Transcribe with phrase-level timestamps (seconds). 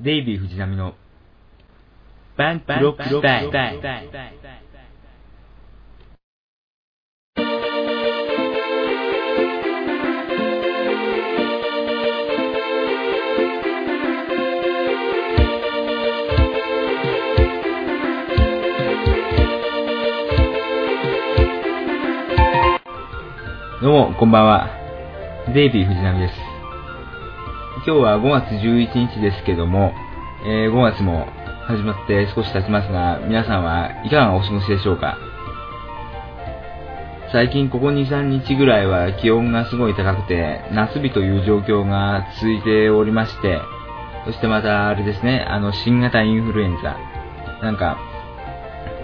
[0.00, 0.94] デイビー・藤波の
[2.36, 3.52] バンプロックスタイル。
[23.82, 24.68] どうも、こんばんは。
[25.52, 26.47] デイビー藤波です。
[27.86, 29.92] 今日は5月11日ですけども、
[30.44, 31.26] えー5月も
[31.66, 35.16] 始まって少し経ちますが、皆さんはいかがお過ごしでしょうか？
[37.30, 43.60] 最近ここ2、3日ぐらいは気温がすごい高くて、夏日という状況が続いておりまして、
[44.26, 46.96] そしてまたあれですね、あの新型インフルエンザ。
[47.62, 47.98] なんか、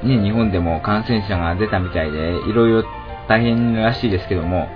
[0.02, 2.84] ね、日本でも感染者が出たみたいで、いろいろ
[3.28, 4.68] 大変らしいですけども、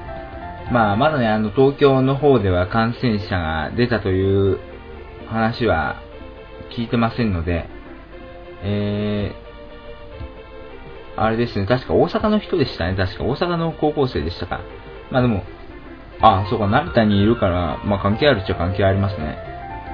[0.70, 4.58] まあ、まだね、あの、東京の方では感染者が出たという
[5.26, 6.02] 話は
[6.70, 7.66] 聞いてませんので、
[8.62, 14.60] えー、あれですね、確か大阪の人でしたね、確か大阪の高校生でしたか。
[15.10, 15.42] まあでも、
[16.20, 19.38] あ、そうか、成田にいるから、まあ関係あるっちゃ関係ありますね。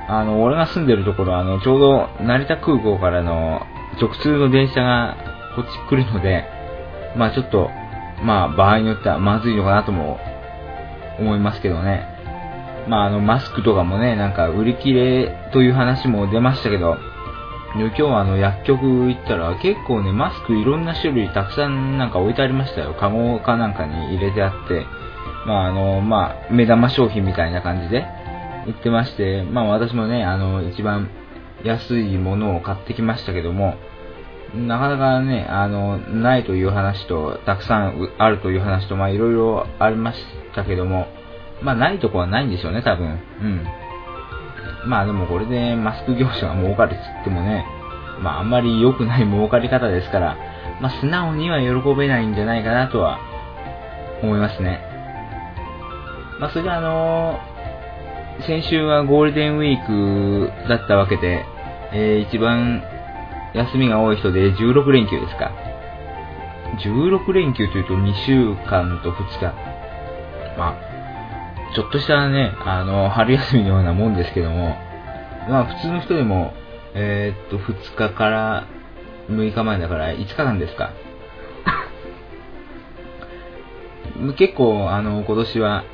[0.09, 3.63] あの、俺が住んでるところ、あの、ちょうど成田空港からの
[4.01, 5.17] 直通の電車が
[5.55, 6.45] こっち来るので、
[7.17, 7.71] まあちょっと、
[8.23, 10.19] まあ場合によってはまずいのかなとも
[11.19, 12.07] 思いますけどね。
[12.89, 16.97] まああの、マスクとかもね、なんか売り切れという話も出ましたけど、
[17.75, 22.95] 今日はあの薬局行ったら結構ね、マスクいろんな種類たくさんなんか置いてありましたよ。
[22.95, 24.87] カゴかなんかに入れてあって、
[25.47, 28.07] まああの、まあ目玉商品みたいな感じで
[28.67, 31.11] 売ってまして、まあ私もね、あの、一番
[31.65, 33.75] 安いものを買ってきましたけども、
[34.55, 41.07] なかなかね、あの、ないという話と、たくさんあるという話と、まあいろいろありましたけども、
[41.63, 43.07] まあないとこはないんでしょうね、多分。
[43.09, 43.11] う
[43.45, 43.67] ん。
[44.87, 47.65] まあでもこれでマスク業者が儲かるっつってもね、
[48.21, 50.37] まああんまり良くない儲かり方ですから、
[50.81, 53.19] まあ素直には喜べないんじゃないかなとは
[54.23, 54.81] 思いますね。
[56.41, 57.39] まあそれであの
[58.41, 61.45] 先週はゴールデンウィークだったわけで、
[61.93, 62.83] えー一番
[63.55, 65.53] 休みが多い人で16連休ですか。
[66.83, 69.74] 16連休というと2週間と2日。
[70.57, 74.77] まあ、ちょっとしたね、あの、春休みのようなもんですけども、
[75.49, 76.55] まあ普通の人でも、
[76.95, 78.67] えーっと、2日から
[79.29, 80.93] 6日前だから5日間ですか。
[84.37, 85.85] 結構、あの、今年は、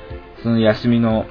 [0.42, 1.26] その休みの、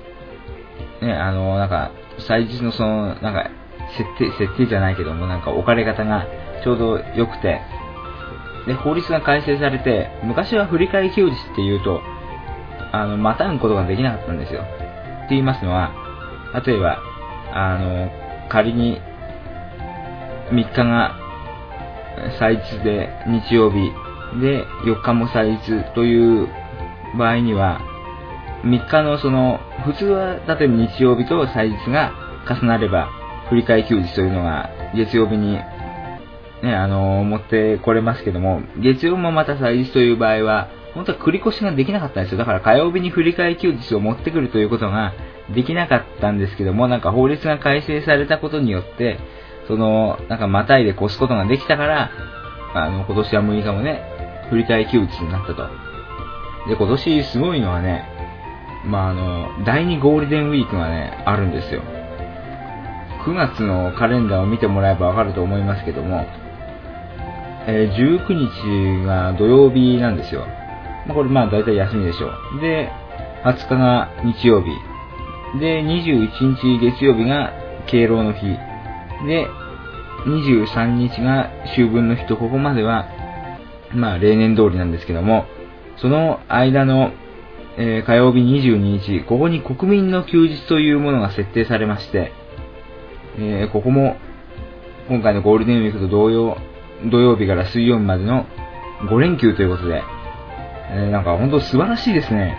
[1.02, 3.50] ね、あの、なんか、祭日のその、なんか、
[3.98, 6.26] 設定、設定じゃないけども、なんか置かれ方が
[6.64, 7.62] ちょうど良くて、
[8.68, 12.02] で、法律が改正されて、昔は振り替え休日って言うと、
[12.92, 14.62] あの、またぐことができなかったんですよ。
[14.62, 15.92] って言いますのは、
[16.66, 17.00] 例えば、
[17.54, 18.12] あの、
[18.50, 19.02] 仮に、
[20.52, 21.16] 3日が
[22.40, 23.92] 祭日で日曜日
[24.42, 26.48] で4日も祭日という
[27.18, 27.82] 場合には、
[28.64, 32.12] 3日のその、普通は例えば日曜日と祭日が
[32.50, 33.10] 重なれば、
[33.50, 35.54] 振り替え休日というのが月曜日に、
[36.62, 40.68] ね、あの持ってこれますけども、月曜もまた祭日という場合は、
[41.00, 42.38] 本当は繰り越しができなかったんですよ。
[42.38, 45.14] だから火曜日に振り替え休日を持ってくるということが
[45.56, 49.18] できなかったんですけども、なんか法律が改正されたことによって、
[49.70, 52.12] その、なんかまたいで越すことができたから、
[52.74, 54.04] あの、今年は6日もね、
[54.50, 55.70] 振り替え休日になったと。
[56.68, 58.04] で、今年すごいのはね、
[58.86, 61.82] まああの、第2ゴールデンウィークがね、あるんですよ。
[63.24, 66.26] 9月のカレンダーを見てもらえばわかると思いますけども、
[67.68, 70.46] えー19日が土曜日なんですよ。
[71.10, 72.62] まあ、これまあ大体休みでしょう。
[72.62, 72.92] で、
[73.44, 74.70] 20日が日曜日。
[75.60, 77.52] で、21日月曜日が
[77.88, 78.46] 敬老の日。
[79.26, 79.48] で、
[80.28, 83.08] 23日が秋分の日と、ここまでは、
[83.92, 85.48] まあ例年通りなんですけども、
[85.98, 87.12] その間の、
[87.78, 92.32] えー火曜日22日、ここに国民の休日というものが設定されまして、
[93.40, 94.18] えーここも、
[95.08, 96.58] 今回のゴールデンウィークと同様、
[97.10, 98.46] 土曜日から水曜日までの
[99.10, 100.04] 5連休ということで、
[100.92, 102.58] えーなんか本当素晴らしいですね。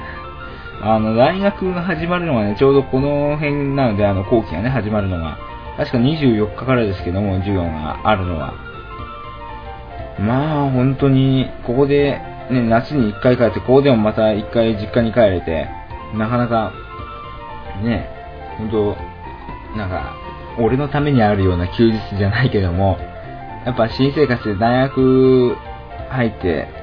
[0.82, 5.38] あの、大学が始まるのがね、ちょうどこの辺なので、あの、後期がね、始まるのが、
[5.76, 8.54] 確か24日からですけども、授業があるのは。
[10.18, 15.68] まあ、本当に、ここで、ね、夏に1回帰って、ここでもまた1回実家に帰れて、
[16.14, 16.72] なかなか、
[17.82, 18.08] ね、
[18.58, 18.96] 本当
[19.76, 20.14] なんか、
[20.58, 22.98] 俺のためにあるような休日じゃないけども、
[23.66, 25.56] やっぱ新生活で大学
[26.08, 26.79] 入って、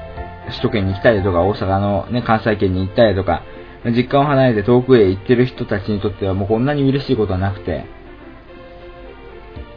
[0.50, 3.42] 首都圏に来たりとか、大阪のね、関西圏に行ったりとか、
[3.84, 7.84] 実家を離れて遠くへ行ってる人たちにとってはもうこんなに嬉しいことはなくて、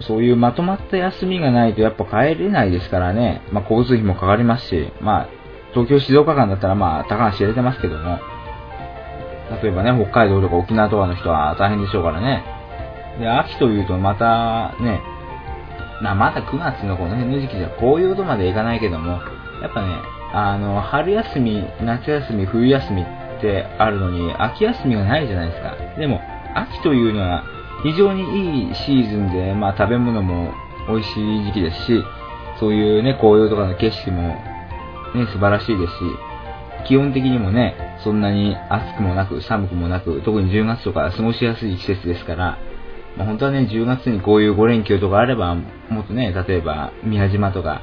[0.01, 3.41] そういうまとまった休みがないとやっぱ帰れないですからね。
[3.51, 5.27] まあ、交通費もかかりますし、まあ、
[5.73, 8.19] 東京静岡間だったらまあ、高橋入れてますけども、
[9.61, 12.43] 例えばね、北海道とか沖縄とかの人は大変でしょうからね。
[13.19, 15.01] で、秋というとまたね、
[16.01, 19.21] まあ、まだ9月のこの辺の時期じゃ紅葉とまでいかないけども、
[19.61, 19.97] やっぱね、
[20.33, 25.75] あの、春休み、夏休み、冬休みってあるのに、秋休みがないじゃないですか。
[25.97, 26.21] でも、
[26.55, 27.43] 秋というのは
[27.83, 30.53] 非常にいいシーズンで、まあ、食べ物も
[30.87, 32.03] 美味しい時期ですし、
[32.59, 34.21] そういうね、紅葉とかの景色も
[35.15, 35.97] ね、素晴らしいですし、
[36.87, 42.57] 基本的にもね、そんなに暑くもなく寒くもなく、特に10月とか過ごしやすい季節ですから、
[43.17, 45.55] まあ、本当はね、10月にこういう5連休とかあれば、
[45.89, 47.81] もっとね、例えば宮島とか、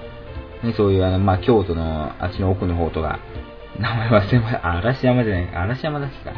[0.63, 3.21] ね、そういうあの、まあ、京都のあっちの奥の方とか、
[3.79, 4.67] 名前忘れました。
[4.67, 6.37] 嵐山じゃない、嵐山だっけか。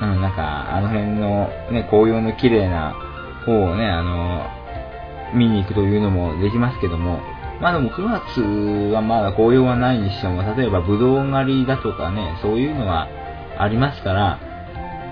[0.00, 2.94] うん、なんか、あの辺のね、紅葉の綺麗な
[3.44, 4.46] 方をね、あの、
[5.34, 7.20] 見に行くというのもできますけども、
[7.60, 8.40] まあでも9月
[8.92, 13.08] はまだ紅葉はないにしても、例えばブドウ狩りだとかね、そういうのは
[13.58, 14.38] ありますから、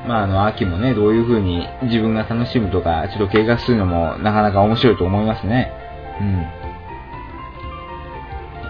[0.07, 5.73] まああの秋もね、どういう風に自分が楽しむとか、ちょっと計画するのもなかなか面白いと思いますね。
[6.21, 6.47] うん。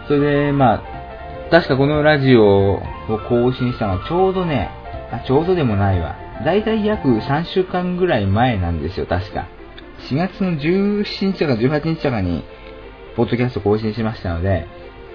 [0.07, 2.81] それで、まあ、確かこのラジオを
[3.29, 4.71] 更新したのはちょうどね、
[5.13, 6.17] あ、ちょうどでもないわ。
[6.45, 9.49] だいたい約3週間ぐらい前なんですよ、確か。
[10.11, 12.45] 4月の17日とか18日とかに、
[13.17, 14.67] ポッドキャスト更新しましたので、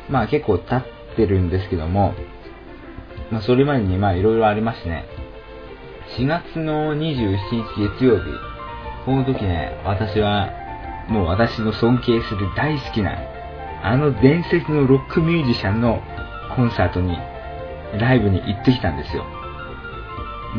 [0.09, 2.13] まあ結構経ってるんですけども、
[3.29, 5.05] まあそれまでにまあいろいろありましてね、
[6.17, 8.23] 4月の27日月曜日、
[9.05, 10.49] この時ね、私は、
[11.07, 13.30] もう私の尊敬する大好きな、
[13.83, 16.01] あの伝説のロックミュージシャンの
[16.55, 17.17] コンサートに、
[17.99, 19.25] ライブに行ってきたんですよ。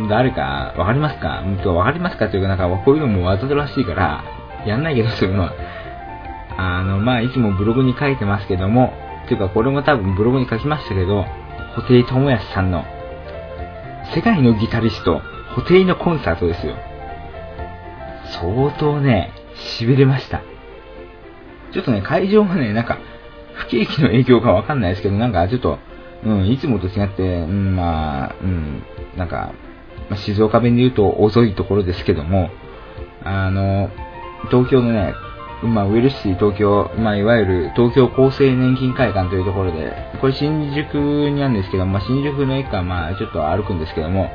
[0.09, 1.43] 誰か、わかりますか？
[1.71, 2.29] わかりますか？
[2.29, 4.25] というか、なんか、こういうのもわざとらしいから、
[4.67, 5.53] やんないけど、そういうのは。
[6.57, 8.93] あの、まあ、いつもブログに書いてますけども、
[9.29, 11.25] ていうか、これも多分ブログに書きましたけど、
[11.75, 12.85] 布袋寅泰さんの、
[14.15, 15.21] 世界のギタリスト、
[15.55, 16.75] 布袋のコンサートですよ。
[18.43, 19.33] 相当ね、
[19.79, 20.43] 痺れました。
[21.73, 22.99] ちょっとね、会場がね、なんか、
[23.63, 25.79] 不景気の影響かわかんないですけど、なんかちょっと、
[26.25, 28.83] うん、いつもと違って、うん、まあ、うん、
[29.17, 29.53] なんか、
[30.09, 32.51] まあ、静岡弁で言うと遅いところですけども、
[33.25, 33.91] あの、
[34.51, 35.15] 東京のね、
[35.63, 44.29] まあ、ウェルシティ東京、まあ、いわゆる東京厚生年金会館というところで、これ新宿にあるんですけど、まあ、新宿の駅からまあ、ちょっと歩くんですけども、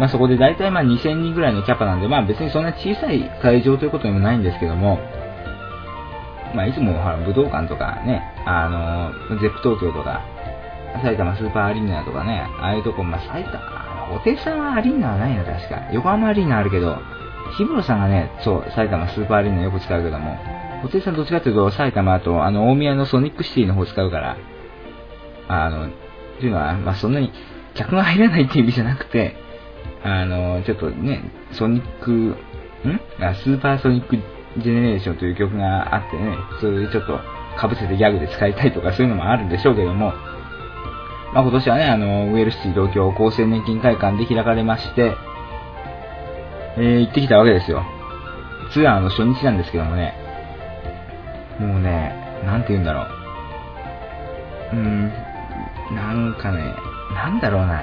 [0.00, 4.98] まあ、そこで大体まあ2000人ぐらいのキャパなんで、まあ、別にそんな小さい会場ということでもないんですけども、
[6.54, 10.22] まあ、いつもほら武道館とかね、あの、ゼップ東京とか、
[11.02, 13.60] 埼玉スーパーアリーナとかね、ああいうとこ、まあ、埼玉、
[14.12, 15.88] お手さんはアリーナはないな、確か。
[15.92, 16.98] 横浜アリーナあるけど、
[17.56, 20.36] 日室さんがね、そう、埼玉スーパーアリーナよく使うけども、
[20.84, 24.36] お手さんどっちかっていうと、埼玉と、あの、大宮のソニックシティの方使うから、
[25.48, 25.90] あの、っ
[26.38, 27.32] ていうのは、まあ、そんなに
[27.74, 29.36] 客が入らないっていう意味じゃなくて、
[30.02, 32.34] あの、ちょっとね、ソニック、ん？
[33.20, 34.16] あスーパーソニック
[34.58, 37.18] ジェネレーションという曲があってね、それでちょっと
[37.68, 40.12] 被せてギャグで使いたいとかそういうのもあるんでしょうけども、
[41.32, 45.14] まあ、今年はね、あの、ウェルシティ東京厚生年金会館で開かれまして、
[46.76, 47.84] えー、行ってきたわけですよ。
[48.72, 50.14] ツアーの初日なんですけどもね、
[51.60, 52.14] もうね、
[52.44, 53.06] なんて言うんだろう。
[54.72, 55.12] うーん、
[55.94, 56.74] なんかね、
[57.14, 57.82] なんだろうな。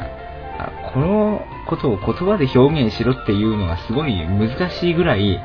[0.94, 5.40] このことを言葉で表現しろっていうのがすごい難しいぐらい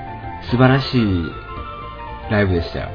[0.51, 1.25] 素晴らしい
[2.31, 2.89] ライブでしたよ。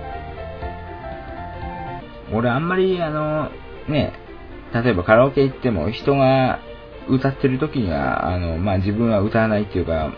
[2.34, 3.50] 俺あんまりあの、
[3.88, 4.14] ね、
[4.74, 6.60] 例えばカラオケ行っても人が
[7.10, 10.12] 歌ってる時には、あの、まあ、自分は歌わないっていうか、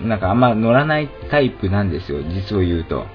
[0.00, 3.06] なんかあんま乗らないタイプなんですよ、実を言うと。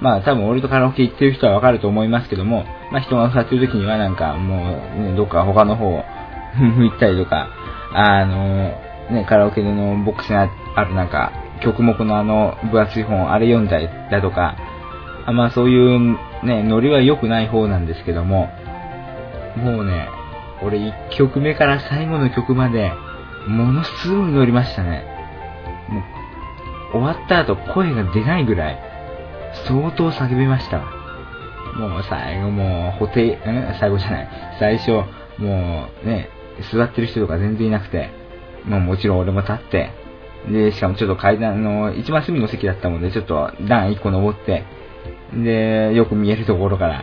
[0.00, 6.04] まあ多分俺とカラオケ行ってる人はわかると思いますけども、まあ人が歌ってる時にはなんかもう、ね、どっか他の方を
[6.58, 7.48] 向いたりとか、
[7.92, 8.74] あの、
[9.10, 14.56] ね、カラオケのボックスにあるなんか曲目のあの分厚い本、あれ読んだりだとか、
[15.26, 18.50] あまあそういうね、ノリは良くない方なんですけども、
[19.56, 20.08] もうね、
[20.62, 22.92] 俺1曲目から最後の曲まで、
[23.46, 25.04] ものすごい乗りましたね。
[25.88, 26.00] も
[27.00, 28.78] う、終わった後声が出ないぐらい、
[29.66, 30.78] 相当叫びました。
[31.76, 34.28] もう最後もう、補定、ん最後じゃない。
[34.58, 34.90] 最初、
[35.38, 36.28] もうね、
[36.72, 38.10] 座ってる人とか全然いなくて、
[38.64, 39.90] まあもちろん俺も立って、
[40.50, 44.64] で、しかもちょっと階段の、一番隅の席だったもんで、ちょっと段1個登って、
[45.34, 47.02] で、よく見えるところから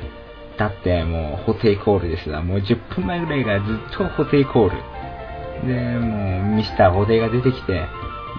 [0.60, 5.68] 立って、もう、補定コールですが、もう10分前ぐらいからずっと補定コール。
[5.68, 7.88] で、もう、ミスター補定が出てきて、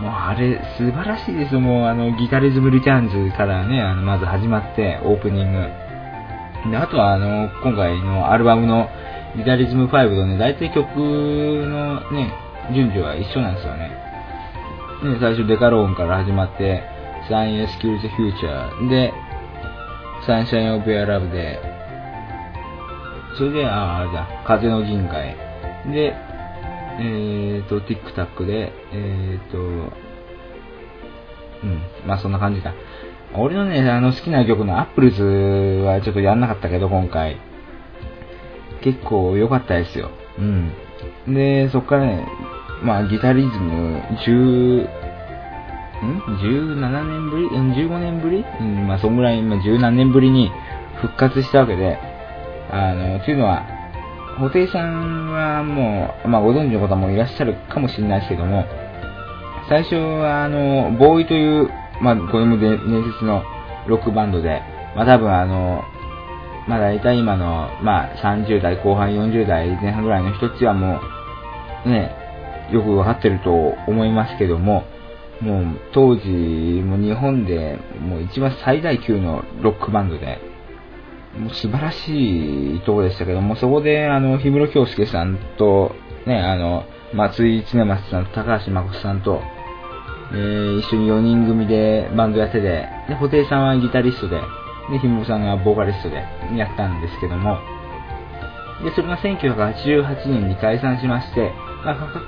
[0.01, 1.55] もうあれ、素晴らしいです。
[1.55, 6.71] もうあの、ギタリズムリターンズからね、あの、まず始まって、オープニング。
[6.71, 8.89] で、あとはあの、今回のアルバムの
[9.37, 12.33] ギタリズム5とね、大体曲のね、
[12.75, 14.10] 順序は一緒なんですよね。
[15.03, 16.83] ね、最初デカローンから始まって、
[17.29, 19.13] Science Kills the Future で、
[20.27, 21.59] Sunshine of Your Love で、
[23.37, 25.37] それで、あ、あれだ、風の銀河へ。
[25.87, 26.15] で、
[26.99, 29.59] えーと、ティックタックで、えーと、
[31.63, 32.75] うん、まあそんな感じか。
[33.35, 37.39] 俺のね、あの好きな曲のアップルズはちょっとやんなかったけど、今回。
[38.83, 40.11] 結構良かったですよ。
[40.39, 40.73] うん。
[41.29, 42.27] で、そっからね、
[42.83, 48.45] まあギタリズム10、ん ?17 年ぶり ?15 年ぶり？
[48.61, 50.51] うん、まあそんぐらい、まあ十何年ぶりに
[51.01, 51.99] 復活したわけで、
[52.71, 53.67] あの、っていうのは、
[54.39, 58.65] 布袋さんはもう、まあ、ご存知の方もいらっしゃるかもしれないですけども、
[59.69, 61.69] 最初は、あの、ボーイという、
[62.01, 62.79] まあ、これも伝
[63.13, 63.43] 説の
[63.87, 64.63] ロックバンドで、
[64.97, 65.83] まあ、多分あの、
[66.69, 71.01] まあ、大体今の、まあ、30代後半、40代前半ぐらいの人たちはも
[71.85, 72.15] う、ね、
[72.73, 73.51] よくわかってると
[73.87, 74.85] 思いますけども、
[75.41, 80.39] もう当時、も日本でもう一番最大級のロックバンドで、
[81.39, 85.95] もう素晴らしいとこでしたけども、そこで、あの、氷室京介さんと、
[86.27, 86.85] ね、あの、
[87.15, 89.41] 松井常松さんと高橋誠さんと、
[90.33, 94.41] えー、一緒に4人組でバンドやってて、で、布袋さんはギタリストで、
[94.91, 96.17] で、氷室さんがボーカリストで
[96.57, 97.59] やったんですけども、
[98.85, 101.53] で、それが1988年に解散しまして、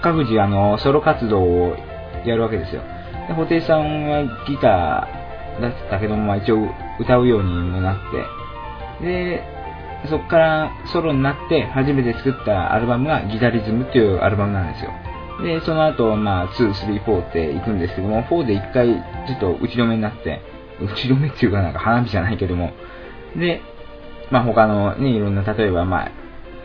[0.02, 1.76] 各自、あの、ソロ活動を
[2.24, 2.82] やるわけですよ。
[3.28, 6.68] で、布袋さんはギターだったけども、まあ、一応
[7.00, 7.96] 歌うようにもなっ
[9.00, 9.42] て、で、
[10.08, 14.92] そこからソロになって初めて作ったアルバムがギタリズムっていうアルバムなんですよ。
[15.42, 20.40] で、その後、まあ、2、3、4って行くんですけども、4で一回ちょっと打ち止めになって、
[20.80, 22.72] 打ち止めっていうかなんか花火じゃないけども、
[23.36, 23.60] で、
[24.30, 26.10] まあ他のね、いろんな、例えばまあ、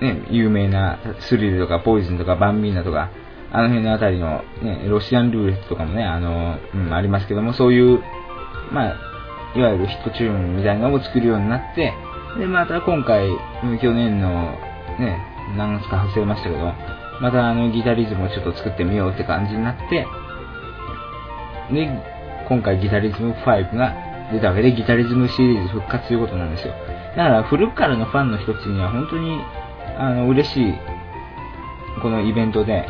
[0.02, 3.10] ね、有名なスリルとかポイズンとかバンビーナとか、
[3.52, 8.00] あの辺のあたりの、ね、ロシアンルーレットとかもね、あの、うん、ありますけども、そういう、
[8.72, 8.96] まあ、
[9.56, 11.94] いわゆるヒットチューンみたいなのを作るようになって、
[12.38, 13.30] で、また今回、
[13.82, 14.52] 去年の、
[15.00, 15.18] ね、
[15.56, 16.74] 何月か忘れましたけど、
[17.22, 20.06] またあのギタリズムをちょっと作ってみようって感じになって、
[21.74, 21.90] で、
[22.48, 23.96] 今回ギタリズム5が
[24.32, 26.74] 出たわけで、ギタリズムシリーズ復活ということなんですよ。
[27.16, 29.40] だから古くからのファンの人たちには本当に、
[29.98, 30.74] あの、嬉しい、
[32.02, 32.88] このイベントで、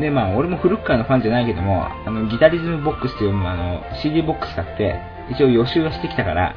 [0.00, 6.56] で、まあ、俺も古くからのファンじゃないけども、あの、ギタリズムボックスっていう、あの、CD ボックス買って、一応予習はしてきたから、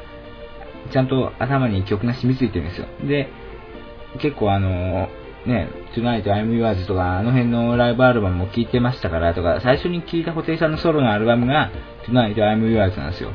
[0.90, 2.86] ちゃんと頭に曲が染みついてるんですよ。
[3.06, 3.28] で、
[4.20, 5.08] 結構あの、
[5.46, 11.70] ね、Tonight I'm Yours とか、あの辺のライブアルバムも聴いてましたからとか、最初に聴いた布袋さんのソロのアルバムが
[12.06, 13.30] Tonight I'm Yours なんですよ。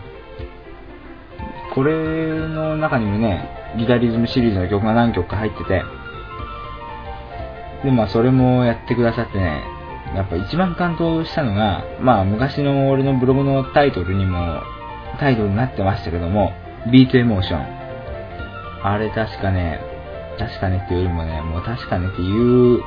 [1.73, 5.83] これの中にもね、ギタリズムシリーズの曲が何曲か入ってて、
[7.83, 9.63] で、まあそれもやってくださってね、
[10.15, 14.61] やっぱ一番感動したのが、まあ昔の俺のブログのタイトルにも、
[15.19, 16.53] タイトルになってましたけども、
[16.91, 17.79] ビートエモーション。
[18.81, 19.81] あれ確かね、
[20.37, 22.81] 確かねっていうよりもね、もう確かねっていう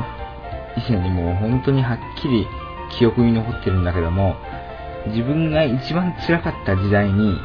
[0.76, 2.46] 以前にもう本当にはっきり
[2.98, 4.36] 記憶に残ってるんだけども、
[5.08, 7.38] 自分が一番辛かった時代に、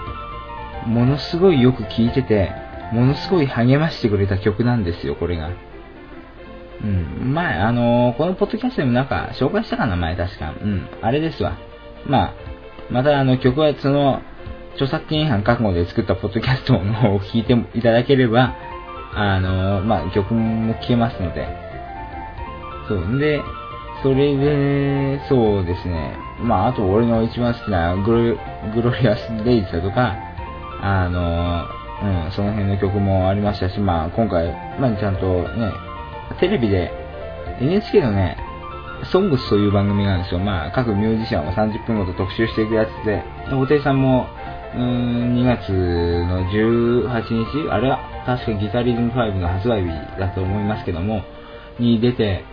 [0.86, 2.51] ものすごいよく聴いてて、
[2.94, 5.50] ものすごい励ましてくれた曲なんですよ、これが。
[6.84, 7.34] うん。
[7.34, 10.53] 前、あのー、このポッドキャストでもなんか紹介したかな、前確か。
[10.62, 10.88] うん。
[11.01, 11.57] あれですわ。
[12.05, 12.34] まあ、
[12.89, 14.22] またあの曲はその、
[14.75, 18.55] 著作権違反覚悟で作ったポッドキャストのを聞いていただければ、
[19.15, 21.48] あの、まあ、曲も聴けますので。
[22.88, 23.00] そう。
[23.00, 23.41] んで、
[24.03, 26.15] それで、そうですね。
[26.39, 28.38] まあ、あと俺の一番好きなグ
[28.74, 30.15] ログロリアス・デイズだとか、
[30.81, 31.65] あの、
[32.25, 35.72] うん、その辺の曲もありましたし、まあ、今回、まあ、ちゃんとね、
[36.39, 36.91] テレビで、
[37.60, 38.38] NHK のね、
[39.12, 40.39] ソングスという番組なんですよ。
[40.39, 44.27] まあ、各ミュージシャンを30分ごと特集していくやつで、布袋さんも、
[44.74, 49.89] うーん、2月の18日、あれは確かギタリズム5の発売日
[50.20, 51.24] だと思いますけども、
[51.79, 52.44] に出て、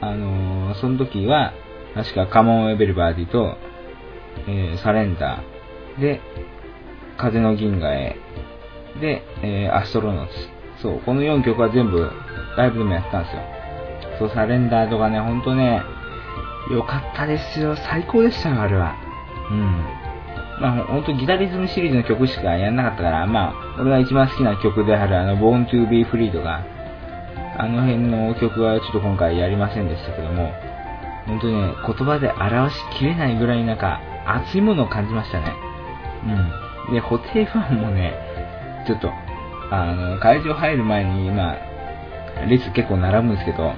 [0.00, 1.52] あのー、その時は、
[1.94, 3.56] 確かカモン・エベルバーディと、
[4.46, 6.20] えー、サレンダー、で、
[7.16, 8.16] 風の銀河へ、
[9.00, 10.57] で、えー、アストロノツ。
[10.82, 12.10] そう、この4曲は全部
[12.56, 13.42] ライブでもやったんですよ。
[14.18, 15.82] そう、サレンダーとかね、ほんとね、
[16.70, 17.76] よかったですよ。
[17.76, 18.94] 最高でしたよ、あれは。
[19.50, 19.84] うん。
[20.60, 26.62] まあ、本当ギタリズムシリーズの曲しかやんなかったから、まあ、俺が一番好きな曲である、あの、Born to be Free とか、
[27.56, 30.52] あの辺の曲はちょっと今回やりませんでしたけども、
[31.26, 35.54] 本当にね、言葉で表しきれないぐらいなんか、熱いものを感じましたね。
[36.88, 36.94] うん。
[36.94, 38.14] で、固定ファンもね、
[38.86, 39.12] ちょっと、
[39.70, 43.74] あの、会場入る前に、まあ、列結構並ぶんですけど、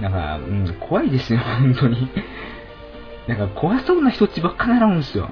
[0.00, 2.08] なんか、うん、怖いですよ、 本当に。
[3.26, 5.30] なんか怖そうな人っちばっか並ぶんですよ。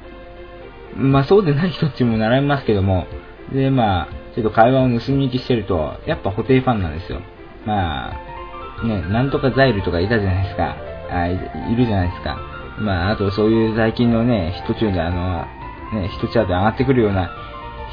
[0.97, 3.07] まあそうでない人っちも並びますけども、
[3.53, 7.21] で、まあ、ちょっと会話を盗み聞きしてると、やっぱ固定ファンなんですよ。
[7.67, 10.77] まあ、ね、なんとかザイルとかいたじゃないですか。
[11.11, 11.35] あい
[11.73, 12.39] いるじゃないですか。
[12.79, 15.47] まあ、あとそういう最近のね、人中であの、
[15.93, 17.31] ね、人チャート上がってくるような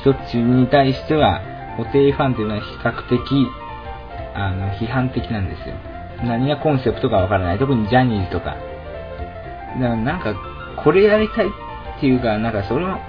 [0.02, 1.42] 人中に対しては、
[1.78, 3.48] 固定ファンっていうのは比較的、
[4.34, 5.76] あの、批判的なんですよ。
[6.24, 7.60] 何がコンセプトかわからない。
[7.60, 8.52] 特にジャニーズとか。
[8.52, 8.60] だか
[9.80, 10.36] らなんか、
[10.84, 13.00] これやりたいっていうか、なんかその、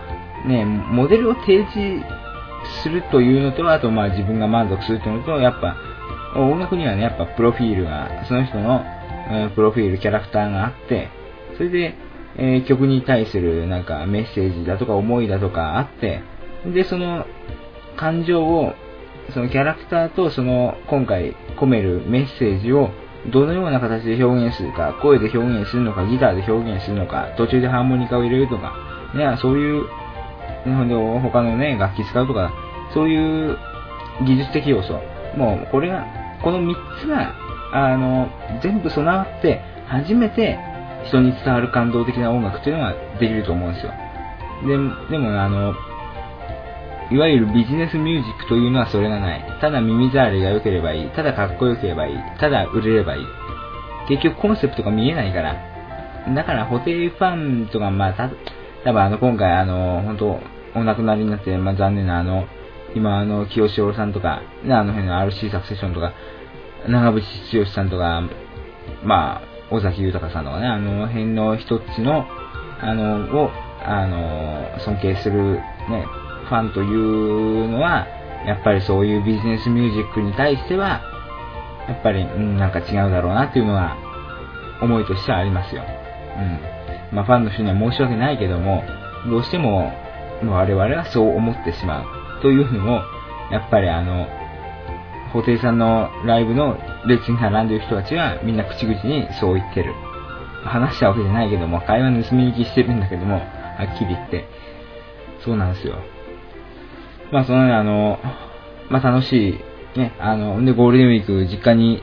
[0.47, 2.05] ね、モデルを提示
[2.83, 5.77] するというのと、あとまあ自分が満足するというのと、やっぱ、
[6.37, 8.83] 音楽にはね、やっぱプロフィールが、その人の、
[9.31, 11.09] えプロフィール、キャラクターがあって、
[11.57, 11.95] それで、
[12.37, 16.23] えー曲に対するなんかメッセージだとか思いだとかあって、
[16.67, 17.27] で、その
[17.97, 18.75] 感情を、
[19.33, 22.91] そのキャラクターとその今回込めるメッセージを
[23.31, 28.75] どのような形で表現するか、声で表現するのか、ギターで表現するのか、途中でハーモニカを入れるとか、
[29.15, 29.85] ね、そういう、
[30.65, 32.53] 他のね、楽器使うとか、
[32.93, 33.57] そういう
[34.27, 34.95] 技術的要素。
[35.37, 36.05] もう、これが、
[36.43, 37.35] この3つが、
[37.73, 38.29] あの、
[38.61, 40.59] 全部備わって、初めて
[41.05, 43.93] 人に伝わる感動的な音楽っていうのができると思うんですよ。
[44.67, 44.69] で
[45.11, 45.75] でも、あの、
[47.13, 49.59] いわゆるビジネスミュージックというのはそれがない。
[49.61, 51.11] ただ耳障りが良ければいい。
[51.11, 52.17] ただかっこよければいい。
[52.39, 53.27] ただ売れればいい。
[54.09, 55.73] 結局コンセプトが見えないから。
[56.35, 58.31] だから、ホテルファンとか、まあ、た
[58.85, 60.41] 多分あの、今回あの、本当
[60.75, 62.47] お亡くなりになって、まあ残念なあの、
[62.95, 66.13] 今あの、清志郎さんとか、ね、あの辺の RC サクセションとか、
[66.89, 68.23] 長渕剛さんとか、
[69.05, 72.27] まあ、尾崎豊さんとかね、あの辺の人っちの、
[72.81, 73.51] あの、を、
[73.85, 75.55] あの、尊敬する、
[75.89, 76.07] ね、
[76.53, 78.07] ファンというのは、
[78.47, 81.01] やっぱりそういうビジネスミュージックに対しては、
[81.89, 83.97] やっぱり、うん、なんか違うだろうなっていうのは、
[84.83, 85.83] 思いとしてはありますよ。
[85.83, 87.17] うん。
[87.17, 88.85] まあ、ファンの人には申し訳ないけども、
[89.31, 89.93] どうしても、
[90.45, 92.43] 我々はそう思ってしまう。
[92.43, 93.03] というのも、
[93.51, 94.27] やっぱりあの、
[95.33, 99.95] 布袋さんのライブの列に並んでる人たちはみんな口々にそう言ってる。
[100.65, 103.41] 話したわけじゃないけども、会話盗み聞きしてるんだけども、は
[103.95, 104.45] っきり言って。
[105.45, 105.97] そうなんですよ。
[107.33, 108.19] まあそのね、あの、
[108.91, 109.59] まあ楽し
[109.97, 112.03] い、ね、あの、でゴールデンウィーク実家に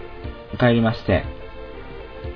[0.60, 1.24] 帰りまして、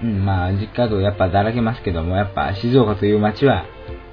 [0.04, 3.66] うん、まあ実家とやっぱだらけますけども、やっぱ静岡という街は、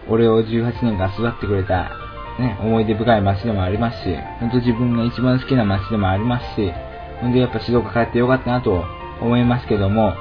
[0.08, 1.90] 俺を18年間育ってくれた、
[2.38, 6.72] ね、思い出深い街でもありますし、本当自分が一番好きな街でもありますし、
[7.20, 8.82] ほんでやっぱ静岡帰ってよかったなと
[9.20, 10.14] 思いますけども、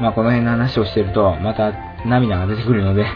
[0.00, 1.72] まあこの辺の話をしてると、また
[2.04, 3.06] 涙が出てくるので、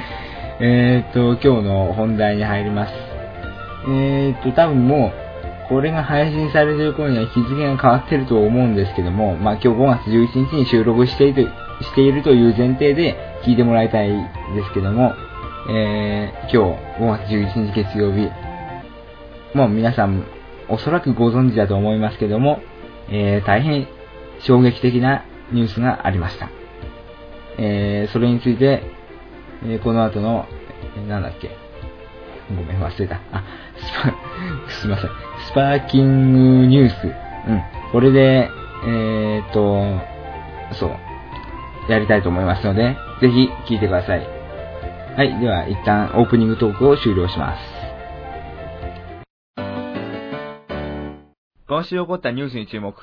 [0.60, 3.07] えっと、今日の本題に入ります。
[3.88, 11.48] えーっと、多分もう、これが配信されてる頃には日付が変わってると思うんですけども、まあ今日5月11日に収録している
[11.82, 15.14] しているという前提で聞いてもらいたいですけども、
[15.70, 18.30] えー、今日5月11日月曜日、
[19.54, 20.24] もう皆さん
[20.68, 22.60] おそらくご存知だと思いますけども、
[23.10, 23.88] えー、大変
[24.40, 26.50] 衝撃的なニュースがありました。
[27.58, 28.82] えー、それについて、
[29.64, 30.46] えーこの後の、
[30.96, 31.50] えなんだっけ、
[32.56, 33.20] ごめん、忘れた。
[33.32, 33.44] あ、
[33.76, 34.14] スパ、
[34.80, 35.10] すいません。
[35.46, 37.06] スパーキングニュース。
[37.06, 37.62] うん。
[37.92, 38.50] これで、
[38.86, 44.26] えーっと、そう、やりたいと思いますので、ぜひ聞いてください。
[45.16, 45.38] はい。
[45.40, 47.78] では、一旦オープニングトークを終了します。
[51.66, 52.94] 今週起こったニュースに注目。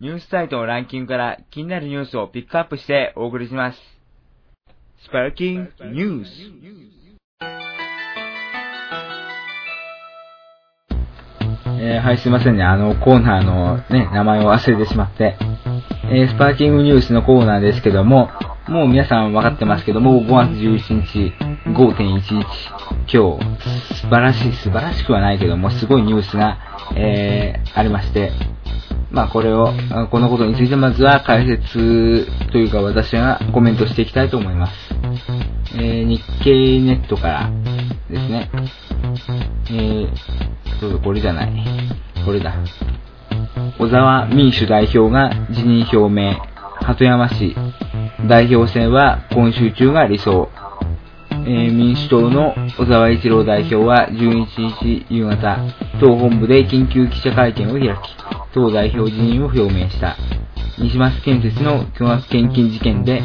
[0.00, 3.78] ニュースサイトのランキングから気になるニュースをピックアップしてお送りします。
[5.04, 7.03] スパーキングニュース。
[11.66, 12.62] えーはい、すいませんね。
[12.62, 15.36] あの、コーナーのね、名前を忘れてしまって。
[16.10, 18.28] えースパーキングニュースのコーナーですけども、
[18.68, 21.32] もう皆さん分かってますけども、5月11日、
[21.66, 22.44] 5.11、
[23.08, 26.58] 今日、素晴らしい、素晴らしくはないけども、すごいニュースが、
[26.94, 28.32] えーありまして、
[29.10, 29.72] まあこれを、
[30.10, 34.72] このことについてまずは解説というか私がコメントしていきたいと思います。
[35.76, 37.50] えー日経ネットから
[38.08, 38.50] ですね、
[39.70, 40.08] えー、
[40.80, 41.64] そうこれじゃない。
[42.24, 42.54] これだ。
[43.78, 46.34] 小沢民主代表が辞任表明。
[46.80, 47.54] 鳩山市
[48.28, 50.48] 代表選は今週中が理想。
[51.46, 54.46] えー民主党の小沢一郎代表は11
[54.80, 55.58] 日夕方、
[56.00, 58.16] 党本部で緊急記者会見を開き、
[58.54, 60.16] 党代表辞任を表明した。
[60.78, 63.22] 西松建設の巨額献金事件で、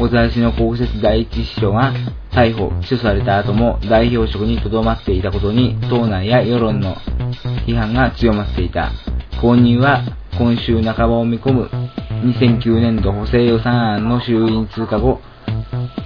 [0.00, 1.92] 小沢氏の公設第一秘書が
[2.32, 6.96] 逮捕、起訴された後も代表職に留まっていたことに、党内や世論の
[7.66, 8.90] 批判が強まっていた。
[9.40, 10.02] 後任は
[10.36, 11.70] 今週半ばを見込む
[12.24, 15.20] 2009年度補正予算案の衆院通過後、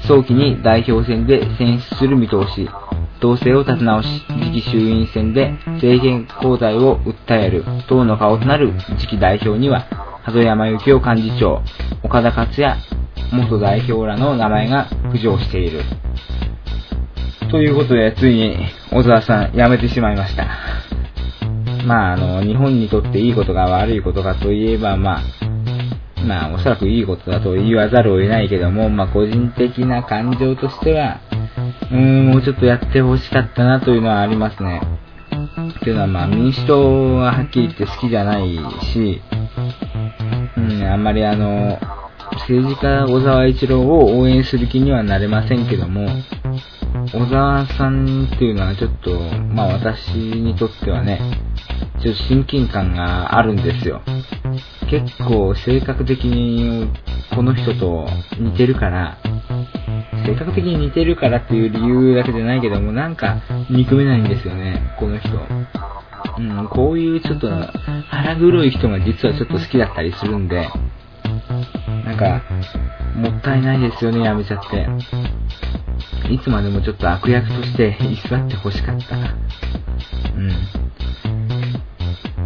[0.07, 2.69] 早期に代表選で選出する見通し、
[3.19, 9.87] 統制を立て直し、次期衆院選で政権交代を訴える党の顔となる次期代表には、
[10.25, 11.63] 鳩山幸夫幹事長、
[12.03, 12.77] 岡田克也
[13.33, 15.83] 元代表らの名前が浮上している。
[17.51, 18.57] ということで、ついに
[18.91, 20.47] 小沢さん辞めてしまいました。
[21.87, 25.44] まあ、あの、日本にとっていいことが悪いことかといえば、まあ、
[26.25, 31.21] まあ、おそらくいいことだと言わざるを得ないけども、まあ、個人的な感情としては、
[31.91, 34.81] うーん、もうちょっとやってほしかったなというのはありますね。
[35.81, 38.57] というのは、まあ、民主党ははっきり言って好きじゃない
[38.93, 39.21] し、
[40.57, 41.79] うん、あんまりあの、
[42.33, 46.09] 政治家小沢一郎を応援する気にはなれませんけども、
[47.13, 49.19] 小沢さんっていうのはちょっと、
[49.53, 51.21] まあ私にとってはね、
[52.01, 54.01] ちょっと親近感があるんですよ。
[54.89, 56.89] 結構性格的に
[57.35, 58.07] この人と
[58.39, 59.19] 似てるから、
[60.25, 65.31] 性格的に似てるからっていう理由だけじゃないけども、なんか憎めないんですよね、この人。
[66.39, 67.49] うん、こういうちょっと
[68.09, 70.69] 腹黒い人が実はちょっと好きだったりするんで、
[72.05, 72.42] なんか、
[73.16, 74.87] もったいないですよね、やめちゃって。
[76.33, 79.16] いつまでもちょっと悪役として居座って欲しかった。
[79.16, 79.20] う
[80.40, 80.51] ん。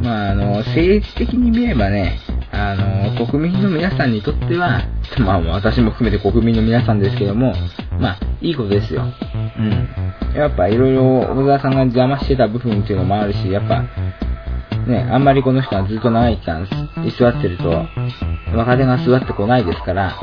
[0.03, 2.19] まあ、あの、政治的に見ればね、
[2.53, 4.83] あの、国民の皆さんにとっては、
[5.19, 7.53] まあ、私も含めて国民の皆さんですけども、
[7.99, 9.05] まあ、いいことですよ。
[9.59, 9.89] うん。
[10.35, 13.83] やっぱいろいろ小沢さんが邪魔してた部分っていうのもあるし、やっぱ、
[14.87, 16.67] ね、あんまりこの人はずっと長い期間
[17.05, 17.87] 居座ってると、
[18.55, 20.21] 若手が座ってこないですから、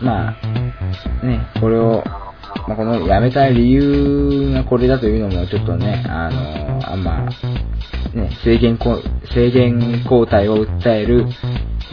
[0.00, 2.02] まあ、ね、これを、
[2.68, 7.28] まあ、この辞めた理由がこれだというのもちょっとね、あの、あんま、
[8.14, 8.78] ね、政権
[9.22, 11.26] 政権交代を訴える、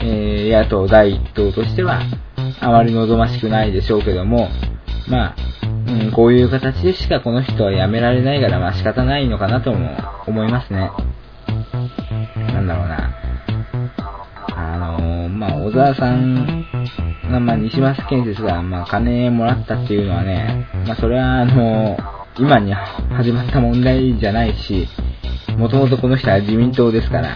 [0.01, 2.01] えー、野党第一党としては、
[2.59, 4.49] あまり望ましくないでしょうけども、
[5.07, 5.35] まあ、
[5.87, 9.97] うん、こういう形でしかこの人は辞められないから、まあ仕方ないのかなとも
[10.27, 10.91] 思いますね。
[12.35, 13.28] なんだろうな。
[15.55, 16.65] 小沢さん
[17.31, 21.97] が、まあ、西松建設が、まあ、金もらったっていうのはね、まあ、それは、あの、
[22.37, 24.87] 今に始まった問題じゃないし、
[25.57, 27.35] もともとこの人は自民党ですから。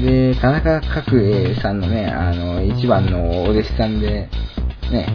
[0.00, 4.28] で、田中角栄さんのね、あの、一番のお弟子さんで、
[4.90, 5.08] ね、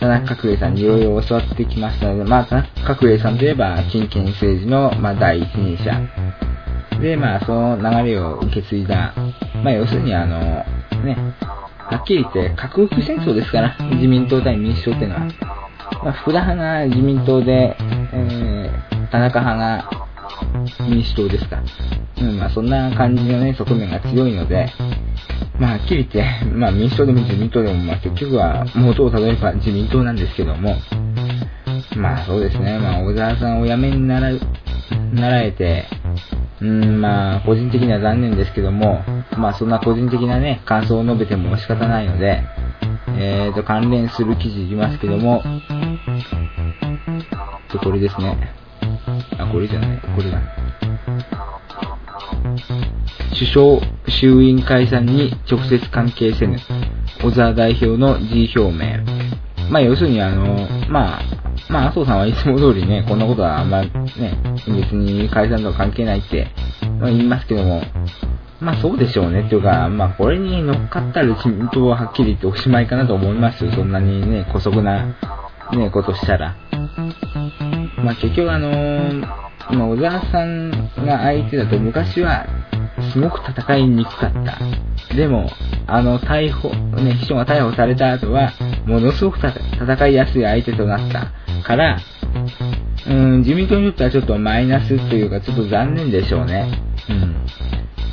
[0.00, 6.51] 田中角栄さんにいろいろ教わってきましたので、まあ、田中角栄さんといえば、金権政治の、まあ、第一人者。
[7.02, 9.12] で、まあ、その流れを受け継いだ、
[9.62, 10.38] まあ、要するにあの、
[11.04, 11.16] ね、
[11.78, 15.20] はっきり言って核戦争ですから、自民党対民主党っていうのは。
[16.04, 17.76] まあ、福田派が自民党で、
[18.12, 20.08] えー、田中派が
[20.88, 21.62] 民主党ですか。
[22.20, 24.68] うん、まあ、そんな感じのね、側面が強いので、
[25.58, 30.76] まあ、はっきり言って、まあ、民主党でも自民党でも、まあ、結局は元をたどれば自民党なんですけども、
[31.96, 34.30] まあ、そうですね、まあ、小沢さんをお辞めになら、
[35.14, 35.86] なられて、
[36.60, 39.02] うん、まあ、個人的には残念ですけども、
[39.36, 42.42] まあ、そんな個人的なね、感想を述べても仕方ないので、
[43.18, 45.42] えーと、関連する記事いきますけども、
[47.72, 48.36] と、これですね。
[49.38, 50.40] あ、これじゃない、これだ。
[53.32, 56.58] 首相衆院解散に直接関係せぬ、
[57.22, 59.70] 小沢代表の辞意表明。
[59.70, 61.22] まあ、要するにあの、まあ、
[61.72, 63.90] まあ、麻生さんはいつも通りね、こんなことはあんまね、
[64.66, 66.48] 別に解散とは関係ないって、
[67.00, 67.82] まあ、言いますけども、
[68.60, 73.68] まあそうでしょうねっていうか、まあこれに乗っかったら自民党ははっきり言っておしまいかなと思います。
[73.72, 75.16] そんなにね、姑息な、
[75.72, 76.54] ね、ことしたら。
[78.04, 79.20] まあ結局あのー、
[79.72, 80.70] まあ小沢さん
[81.06, 82.46] が相手だと昔は
[83.12, 84.58] すごく戦いにくかった。
[85.14, 85.50] でも、
[85.86, 88.52] あの逮捕、ね、秘書が逮捕された後は、
[88.86, 91.32] ものすごく戦いやすい相手となった。
[91.62, 91.98] から、
[93.06, 96.70] うん、自民党にとってはちょっとマイナスというか、ちょっと残念でしょうね。
[97.08, 97.36] うん。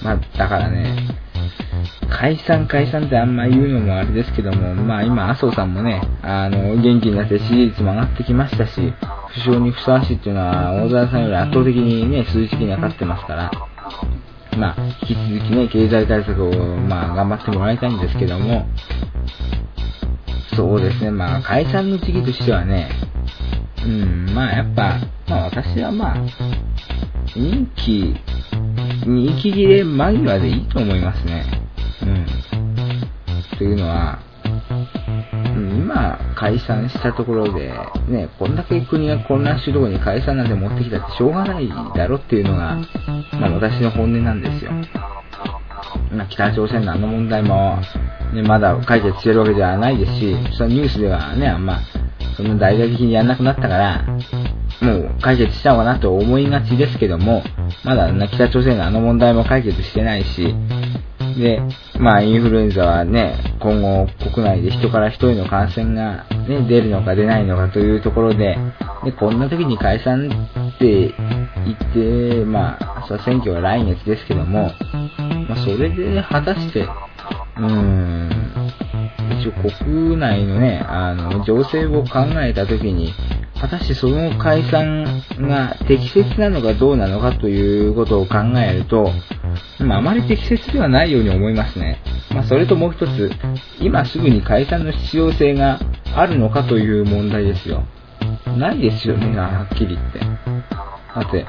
[0.03, 1.07] まあ、だからね、
[2.09, 8.93] 解散解散ってあんま言うのもあれですけども、まあ今、麻生さんもね、あの、元気になって支持率も上がってきましたし、
[9.33, 13.51] 首相にふさわしいっていうのは、大沢さんより圧倒的にね、数字的には勝ってますから、
[14.57, 18.67] まあ、引き続きね、経済対策を、まあ、頑張ってもらいたいんですけども、
[20.59, 22.89] そうですね、まあ、解散の時期としてはね、
[23.85, 26.17] うん、まあやっぱ、まあ私はまあ、
[27.33, 28.13] 任期、
[29.07, 31.45] 任期切れ間際でいいと思いますね。
[32.01, 32.25] うん。
[33.57, 34.19] というのは、
[35.55, 37.71] 今、解散したところで、
[38.09, 42.75] ね、こんだけ国が混乱してるところに解散なんて持ってきたってしょうがないだろっていうのが、
[43.39, 44.71] まあ私の本音なんですよ。
[46.11, 47.79] ま北朝鮮のあの問題も、
[48.33, 51.79] ね、まだ解決してるわけではないですし、そのニュースではね、あんま、
[52.39, 54.05] そん大々的にやんなくなったから、
[54.81, 57.43] もう解決したのかなと思いがちですけども、
[57.83, 60.55] まだ北朝鮮のあの問題も解決してないし、
[61.37, 61.61] で、
[61.99, 68.57] まあインフルエンザはね、今後国内で人から人の感染がね、出るのか出ないのかというところで、
[69.03, 70.29] で、こんな時に解散
[70.75, 74.71] って言って、まあ、選挙は来月ですけども、
[75.49, 78.29] まあそれで果たして、うーん、
[79.39, 83.13] 一応国内のね、あの、情勢を考えた時に、
[83.59, 89.11] 果たしてその解散が適切なのかどうなのかということを考えると、
[89.79, 92.01] まあ、まり適切ではないように思いますね。
[92.31, 93.31] まあ、それともう一つ、
[93.79, 95.79] 今すぐに解散の必要性が
[96.15, 97.83] あるのかという問題ですよ。
[98.57, 100.19] ないですよね、はっきり言って。
[100.19, 101.45] だって、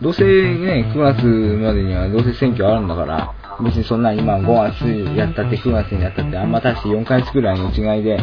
[0.00, 4.46] どうせね、9月までにはどうせ選挙あるんだから、別にそんな今5
[4.78, 8.18] 月やったって9月にやったってあんま大して4ヶ月くらいの違いで、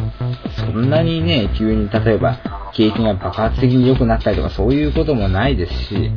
[0.57, 2.37] そんなにね、急に例えば
[2.73, 6.11] 景気が爆発的に良くなったりとかそういうこともないですし、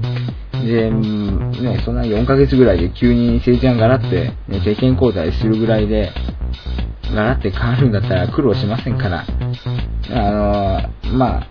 [0.64, 6.12] で、ね、そんな4ヶ月ぐらいで急に政治がガラって、ね、政権交代するぐらいで、
[7.14, 9.24] ガラって変わるんだったら苦労しませんから、
[10.10, 10.82] あの
[11.16, 11.46] まあ、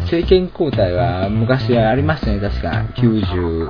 [0.00, 2.86] 政権交代は昔ありましたね、確か。
[2.96, 3.68] 90、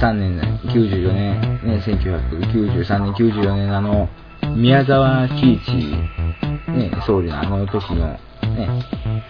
[0.00, 4.08] 3年、94年、ね、1993年、94年あの、
[4.56, 5.74] 宮沢喜一、
[6.72, 8.18] ね、総理のあの時の、ね、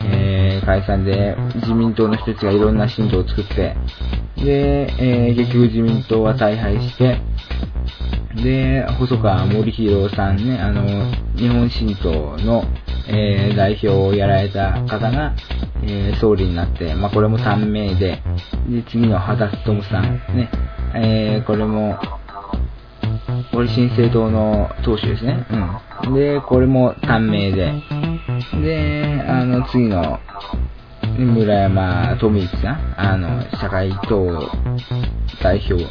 [0.04, 3.74] えー、解散で自民党の人たちがいろんな新党を作って、
[4.36, 7.20] で、えー、結局自民党は大敗して、
[8.36, 10.82] で、細川森弘さんね、あの、
[11.36, 12.62] 日本新党の、
[13.12, 15.34] えー、代表をやられた方が、
[15.82, 18.22] えー、総理になって、まあ、これも短命で、
[18.68, 20.50] で、次の肌友さん、ね、
[20.94, 21.98] えー、これも、
[23.52, 25.44] これ新政党の党首ですね。
[26.04, 26.14] うん。
[26.14, 27.72] で、これも短命で、
[28.62, 30.18] で、あの、次の、
[31.18, 34.48] 村山富一さん、あの、社会党
[35.42, 35.84] 代表。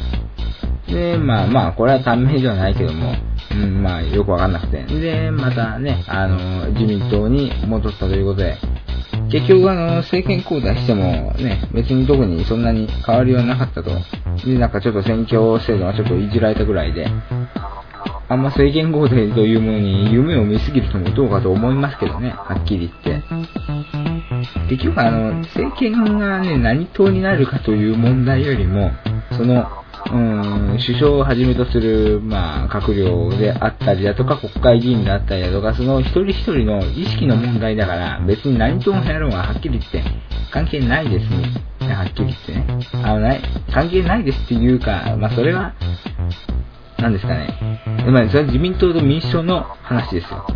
[0.90, 3.14] で、まあまあ、これは短命ではないけども、
[3.52, 4.82] うん、まあ、よくわかんなくて。
[4.84, 8.56] で、またね、あの、自民党に戻ったということで、
[9.30, 13.90] 結局あの、政権交代してもね、別に特にそんなに変わりはなかったと。
[14.44, 17.06] で、なんかちょっと選挙制度がちょっといじられたぐらいで、
[18.28, 23.24] あんま政権交代というものに夢を見すぎるのもどうかと思いますけどね、はっきり言って。
[24.68, 28.92] 結局あの、政権がね、何党になるかという問題よりも、
[29.32, 29.79] その、
[30.12, 40.02] うん、首相をはじめとする、まあ、閣僚であったりだとか、国会議員であったりだとか、その一人一人の意識の問題だから、別に何ともやろうがはっきり言って、
[40.50, 41.94] 関係ないですね。
[41.94, 42.66] はっきり言ってね。
[43.04, 45.74] あの、ない、関係ないですっていうか、まあ、それは、
[46.98, 47.80] 何ですかね。
[48.06, 50.46] まあ、それは自民党と民主党の話ですよ。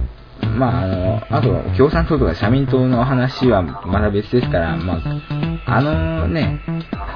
[0.57, 6.61] まあ、あの、あと、共産党とか社民党の話はまた別ですから、まあ、あのね、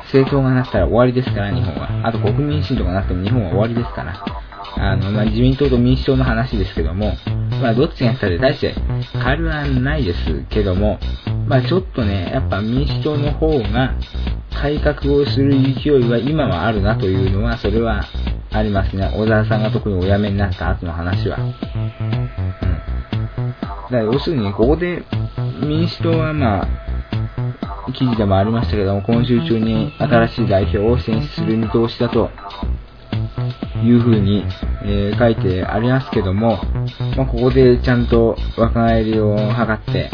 [0.05, 2.07] 政党がなったら終わりですから、日本は。
[2.07, 4.25] あと国民新とかなっても日本は終わりですから。
[4.77, 7.13] あの、まあ、自民党と民主党の話ですけども、
[7.61, 8.75] まあ、どっちがやったで大して
[9.13, 10.19] 変わりはないです
[10.51, 10.99] けども、
[11.47, 13.95] まあ、ちょっとね、やっぱ民主党の方が
[14.53, 18.05] 改革をする勢いは今はあるなというのは、それは
[18.51, 19.11] ありますね。
[19.15, 21.39] 小沢さんが特にお辞めになった後の話は。
[21.39, 21.53] うん。
[23.51, 25.05] だから要するに、ここで
[25.63, 26.67] 民主党はまあ、
[27.93, 32.31] 記事でもありましたけども、今週中に新しい代表を選出する見通しだと
[33.85, 34.45] いうふうに、
[34.85, 36.59] えー、書いてありますけども、
[37.17, 40.11] まあ、ここでちゃんと若返りを図って、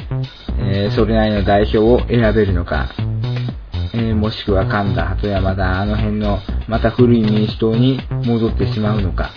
[0.59, 2.90] えー、それなりの代表を選べるのか、
[3.94, 9.30] えー、もしくは神田、鳩山田、あの辺のまた古い民主党に戻ってしまうのか、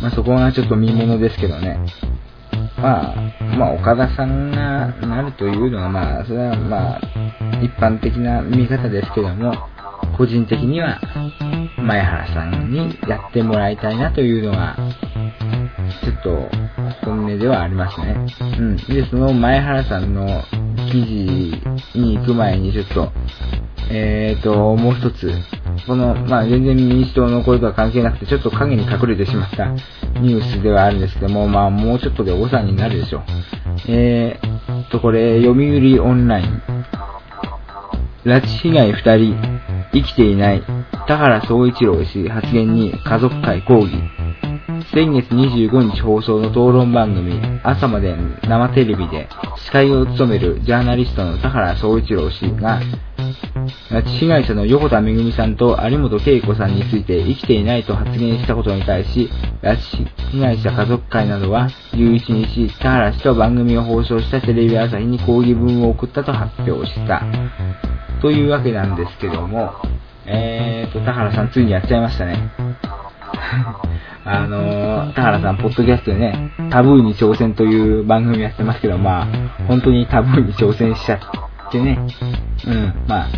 [0.00, 1.78] まあ、そこがちょっと見ものですけどね。
[2.80, 3.14] まあ、
[3.56, 7.00] まあ、岡田さんがなるというのは、まあ、それはまあ、
[7.60, 9.52] 一般的な見方ですけども、
[10.16, 11.00] 個人的には、
[11.88, 14.76] 前原さんにやってもらいたいなというのが、
[16.04, 16.50] ちょっと
[17.02, 18.26] 本音ではありますね。
[18.58, 18.76] うん。
[18.76, 20.42] で、その前原さんの
[20.92, 21.04] 記
[21.94, 23.12] 事に行く前にちょっと、
[23.90, 25.32] えーと、もう一つ、
[25.86, 29.68] この、まあ、全然民主党の声とは関係なくて、ちょっと影に隠れてしまった
[30.20, 33.22] ニュースではあるんですけども、まあ、もうちょっとで誤算になるでしょう。
[33.88, 36.62] えーと、これ、読売オンライン。
[38.26, 39.36] 拉致被害二人、
[39.92, 40.62] 生きていない、
[41.08, 43.98] 田原総一郎氏発言に家族会抗議。
[44.92, 48.14] 先月25日放送の討論番組、朝まで
[48.46, 52.82] 生テレビで司会を務めるジャーナリストの田原総一郎氏が、
[53.90, 59.30] 拉致被害者の横田めぐみさんと有本恵子さんについて生きていないと発言したことに対し、
[59.62, 67.22] 拉致被害者家族会などは11日、田原氏と番組を放送したテレビ朝日に抗議文を送ったと発表した。
[68.20, 69.72] というわけなんですけども、
[70.30, 72.50] えーと、田原さんついにやっちゃいましたね。
[74.24, 79.26] あのー、田原さん、ポッドキャストでね、タブーに挑戦という番組やってますけど、まあ、
[79.66, 81.16] 本当にタブーに挑戦しちゃ
[81.68, 81.98] ってね、
[82.66, 83.28] うん、まあ、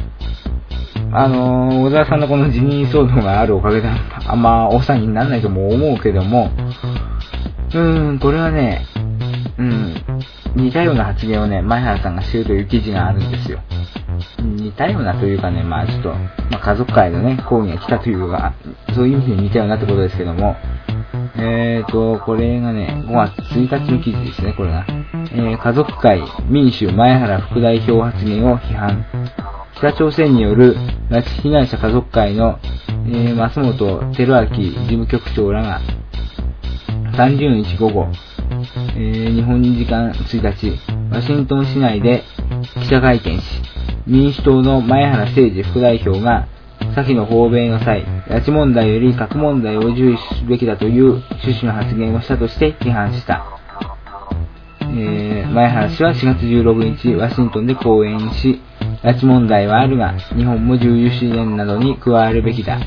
[1.12, 6.50] あのー、小沢さんのこの辞任騒動があるおかげで、あんま大騒ぎにならないとも思うけども、
[7.72, 8.84] うーん、これはね、
[9.58, 9.94] うん、
[10.56, 13.60] 似たような発言をね、前原さんがしてるという記事があるんですよ。
[14.38, 16.08] 似たようなというかね、まあちょっと、
[16.50, 18.54] まあ、家族会のね、抗議が来たというか、
[18.94, 20.56] そういう意味で似たようなってことですけども、
[21.36, 24.84] えーと、これがね、5月1日の記事ですね、これが。
[25.32, 29.04] えー、家族会民主前原副代表発言を批判。
[29.76, 30.76] 北朝鮮による
[31.08, 32.58] 拉致被害者家族会の、
[33.06, 33.72] えー、松本
[34.12, 35.80] 照明事務局長らが
[37.12, 38.08] 30日午後、
[38.50, 40.78] えー、日本時間1日、
[41.12, 42.24] ワシントン市内で
[42.80, 43.44] 記者会見し、
[44.06, 46.48] 民主党の前原誠司副代表が、
[46.96, 53.44] 先の訪米の際、拉致問題より核問題を重視すべきだという趣旨の発言をしたとして批判した。
[54.82, 58.60] えー、前原氏は4月16日、ワシントンで講演し、
[59.04, 62.80] 拉致問題はあるが、日本も重油資源などに加わるべきだ。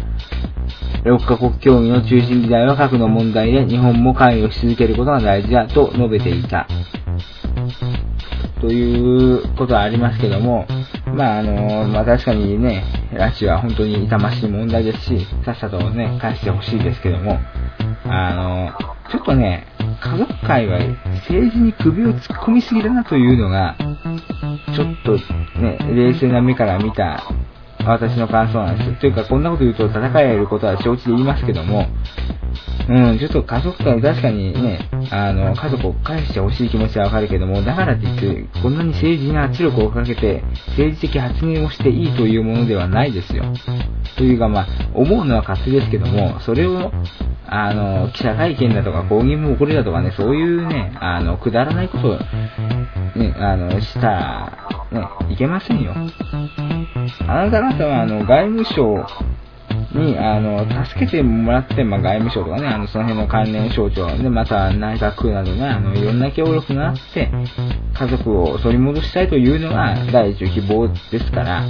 [1.03, 6.65] 6カ国協議の中心議題は核の問題で日本も関与し続けることが大事だと述べていた。
[8.61, 10.65] ということはありますけども、
[11.13, 17.37] まああの、まあ確かにね、拉致は本当に痛ましい問題ですし、さっさとね、返してほしいですけども、
[18.05, 18.71] あの、
[19.11, 19.67] ちょっとね、
[20.01, 20.79] 家族会は
[21.27, 23.75] 政治に首を突っ込みすぎだなというのが、
[24.73, 25.17] ちょっと
[25.59, 27.25] ね、冷静な目から見た
[27.85, 28.99] 私の感想なんです。
[28.99, 31.87] というか、こんなこと言うと戦えることは承知で言いますけども、
[32.89, 43.45] うん、ちょっと家族間、確かにね、あの、家族を返してほしい気持ちはわかるけども、だからといって、こんなに政治に圧力をかけて、政治的発言をしていいというものではないですよ。
[44.17, 46.91] というか、まあ、思うのは勝手ですけども、それを、
[47.47, 52.17] あの、記者会見だとか、抗議も起こりだとかね、そういうね、あの、くだらないことを、
[53.15, 55.93] ね、あの、したね、いけませんよ。
[57.27, 59.05] あなた方は、あの、外務省
[59.93, 67.31] に、あの、助けてもらって、まあ、外務省とかね、あの、その辺の関連省庁で、また内閣府などが、あの、いろんな協力があって、
[67.93, 71.63] 家族を取り戻したいというのが第一希望ですから、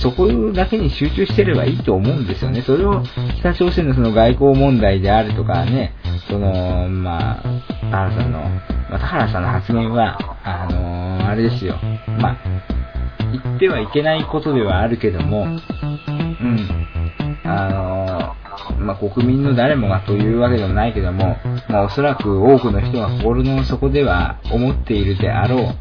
[0.00, 2.62] そこだけに集中してればいいと思うんですよね。
[2.62, 3.02] それを
[3.38, 5.94] 北朝鮮のその外交問題であるとかね、
[6.28, 7.42] その、まあ、
[7.90, 8.40] 田原さんの、
[8.90, 11.78] ま、原さんの発言は、あのー、あれですよ。
[12.18, 12.36] まあ、
[13.44, 15.60] 言ってはいけないことではあるけども、うん。
[17.52, 18.36] あの、
[18.78, 21.36] まあ、国民の誰もがというわけでもないけども、
[21.68, 25.74] まあ、おそらく多くの人が心の底では思っているであろう、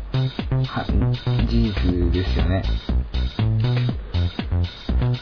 [1.47, 2.63] 事実ですよね。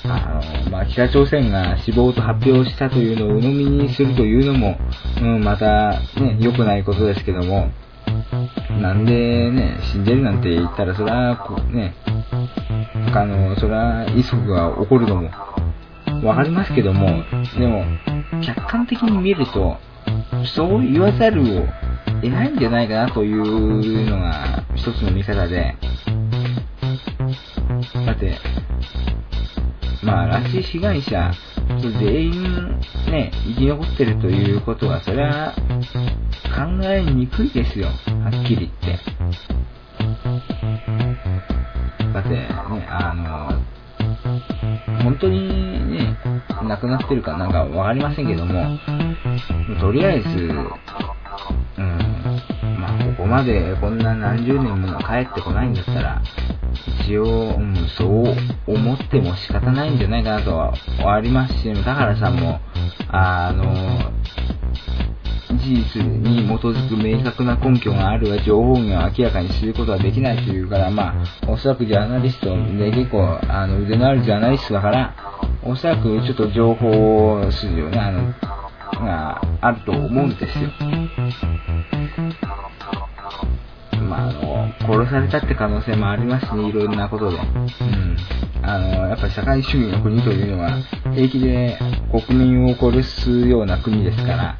[0.05, 4.77] あの、まあ、北朝鮮が死亡と発表したというのを鵜呑みにするというのも、
[5.21, 7.71] うん、また、ね、良くないことですけども、
[8.81, 11.95] なんでね、死んでるなんて言ったら、それは、ね、
[13.13, 15.29] あの、それは、遺族が起こるのも、
[16.23, 17.23] わかりますけども、
[17.57, 17.85] でも、
[18.41, 19.77] 客観的に見ると、
[20.55, 21.67] そう言わざるを
[22.21, 25.75] 得ないんじゃないかなというのが一つの見方で、
[28.05, 28.37] だって、
[30.03, 31.31] まあ、拉致被害者、
[31.99, 35.53] 全員ね、生き残ってるということは、それは
[36.55, 38.99] 考えにくいですよ、はっきり言って。
[42.13, 43.68] だってね、あの、
[45.03, 46.17] 本当にね、
[46.67, 48.79] 亡くなってるかなんかわかりませんけども、
[49.79, 51.99] とりあえず、うん、
[52.79, 56.21] まあ、ここまでこんな何十年も帰ってこないんだったら、
[57.03, 58.35] 一応、うん、そう
[58.67, 60.73] 思っても仕方ないんじゃないかなとは
[61.13, 62.59] ありますし、田原さんも、
[63.09, 63.63] あの、
[65.57, 72.47] 事実に基づく明確な根拠があるが情報源を明らかにすることはできないというから、まあ、おそらくジャーナリスト
[72.77, 75.15] で結構あの腕のあるジャーナリストだから、
[75.63, 78.33] おそらくちょっと情報筋をね、あの、
[79.05, 80.69] があると思うんですよ。
[84.01, 87.37] まあ、あの、殺されたって可能性もありますね、いろんなことで。
[87.37, 88.17] うん。
[88.61, 90.71] あの、やっぱり社会主義の国というのは、
[91.13, 91.77] 平気で
[92.27, 94.57] 国民を殺すような国ですから、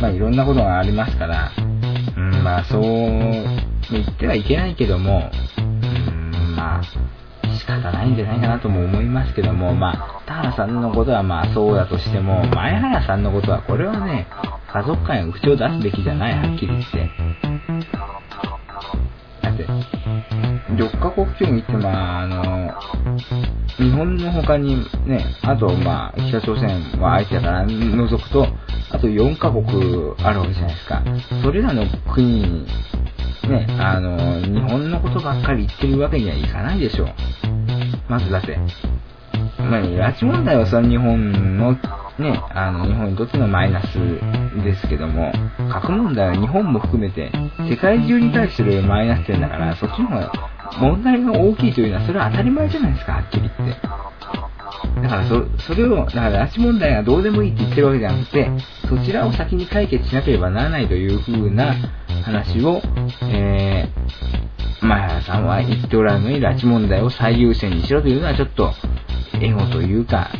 [0.00, 1.52] まあいろんなことがありますから、
[2.16, 6.82] うん、まあそう言ってはいけないけども、うん、まあ
[7.58, 14.26] 仕方ないんじゃないかなとも思いますけども、まあ田原さんのことはまあそうだとしても、前原さんのことはこれはね、
[14.72, 17.10] 家族会の口を出すべきじゃない、はっきり言って。
[19.42, 19.66] だって、
[20.74, 22.74] 6カ国協議ってまあ、あの、
[23.76, 28.46] 日本の他にね、あとまあ、北朝鮮は相手だから除くと、
[28.90, 29.64] あと4カ国
[30.18, 31.02] あるわけじゃないですか。
[31.42, 32.66] それらの国に、
[33.48, 37.08] ね、あの、日本のことばっかり言ってるわけにはいかないでしょう。
[38.08, 38.58] まずだって、
[39.58, 43.98] まあ、拉致問題はその日本の、ね、あの、日本にとってのマイナス
[44.62, 45.32] ですけども、
[45.70, 47.32] 核問題は日本も含めて、
[47.68, 54.04] 世界中に対するマイナス点だから、そっちの方が問題が大きいというのは、それは当たり前じゃないですか、はっきり言って。
[55.02, 58.50] だからそ、それを、だから拉致問題がどうでもいいって言ってるわけじゃなくて、
[58.88, 61.74] そちらを先に解決しなければならないという風な
[62.24, 62.80] 話を、
[63.22, 68.72] えー、前原さんは言っておられるのに、拉致問題を最優先にしろというのはちょっと、
[69.40, 70.30] エゴというか、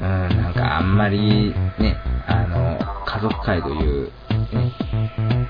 [0.00, 5.49] うん、なんかあんまりね、あの、家族会という、ね、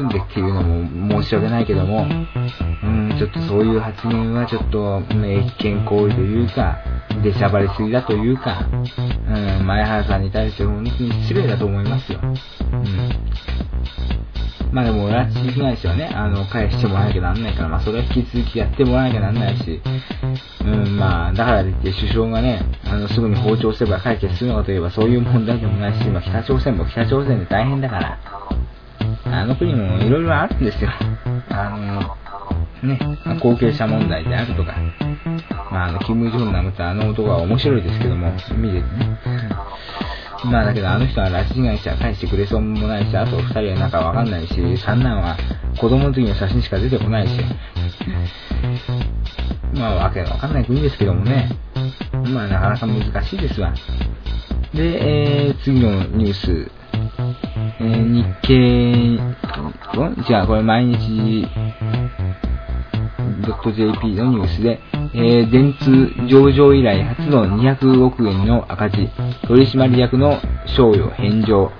[0.00, 6.78] 分で身分でっていうのも申し訳ないけども、うん、ちょっとそういう発言はちょっと、ね、一見行為というか、
[7.22, 12.20] 出しゃばりすぎだというか、うん、前原さんに対して本当に失礼だと思いますよ。
[12.22, 12.26] う
[12.76, 13.10] ん。
[14.72, 19.82] まあでも、拉致被害者はね、あの、返してもらわなきゃなんないから、まあそれは引き続きやってもらわなきゃなんないし、
[20.64, 28.18] うん、まあ、だからといって首相がね、あの、すぐに包丁すれば解決するのかといえばそういう問題でもないし、まあ北朝鮮も北朝鮮で大変だから、
[29.24, 30.90] あの国もいろいろあるんですよ。
[31.50, 32.16] あ
[32.82, 32.98] の、ね、
[33.40, 34.74] 後継者問題であるとか、
[35.70, 39.18] まあ、あの、キム・ジョンナムってあの男は面白いですけども、見ててね。
[40.44, 45.36] まあだけどあの人は拉致被害者返してくれそうもないし、あと二人はなんかわかんないし、三男は
[45.78, 47.34] 子供の時の写真しか出てこないし。
[49.74, 51.50] まあわけわかんない国ですけどもね。
[52.32, 53.74] まあなかなか難しいですわ。
[54.74, 56.79] で、えー、次のニュース。
[57.80, 59.18] えー、日経、
[60.26, 61.46] じゃあこれ毎日
[63.40, 64.80] .jp のニュースで、
[65.14, 69.08] えー、電通上場以来初の200億円の赤字、
[69.46, 71.70] 取締役の賞与返上。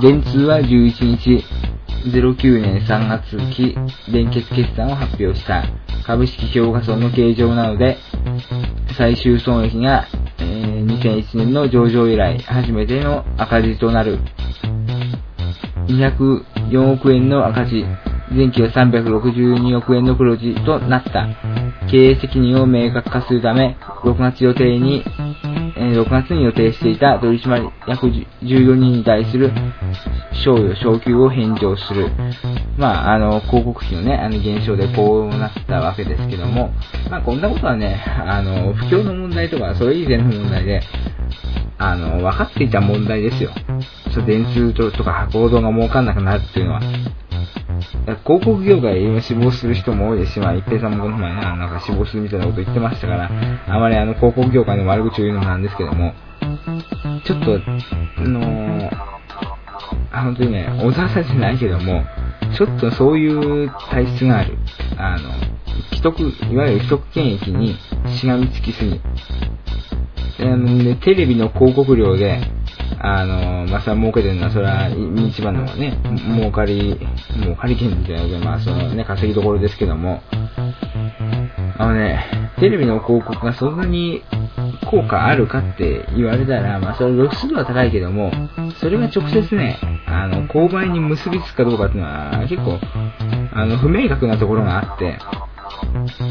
[0.00, 1.44] 電通は11日、
[2.06, 3.76] 09年3月期
[4.10, 5.64] 連結決算を発表した。
[6.06, 7.98] 株式評価損の計上などで、
[8.96, 10.06] 最終損益が、
[10.38, 14.18] えー、2001年の上場以来初めての赤字となる
[15.86, 17.84] 204億円の赤字、
[18.34, 21.26] 前期は362億円の黒字となった。
[21.90, 25.04] 経営責任を明確化するため、6月予定に、
[25.76, 29.50] 6月に予定していた取締役14人に対する
[30.44, 32.10] 賞与昇給を返上する。
[32.76, 36.72] まあ、あの、広告費のね、あの、減少でこうなったわけですけども、
[37.10, 40.82] まあ、こんなことはね、あの、不況の問題とか、それ以前の問題で、
[41.80, 43.50] あの、分かっていた問題ですよ。
[44.12, 46.80] そ、電通とか報道が儲かんなくなるっていうのは。
[48.24, 53.30] 広告業界今死亡する人も多いですし、まあ、一平さんもこの前ね、なんか死亡するみたいなこと言ってましたから、
[53.66, 56.12] あまりあの、広告業界の悪口を言うのもなんですけども、
[57.24, 58.90] ちょっと、あのー、
[60.10, 62.04] 本当にね、小沢さんじゃないけども、
[62.56, 64.58] ちょっとそういう体質がある。
[64.96, 65.30] あの、
[65.90, 67.76] 既得、いわゆる既得権益に
[68.08, 69.00] しがみつきすぎ。
[70.40, 72.40] あのね、テレビの広告料で、
[72.98, 74.88] あの、まあ、それは儲けてるのは、それは
[75.28, 75.98] 一番のね、
[76.34, 76.98] 儲かり、
[77.42, 80.22] 儲かり権じゃないけど、まあ、そのね、稼ぎどころですけども、
[81.76, 82.24] あのね、
[82.58, 84.22] テレビの広告がそんなに
[84.90, 88.32] 効果あるかって言われたら、まあ、それ露出度は高いけども、
[88.80, 92.78] それが直接ね、あの、購買に結びつくかどうかっていうのは、結構、
[93.52, 95.18] あの、不明確なところがあって、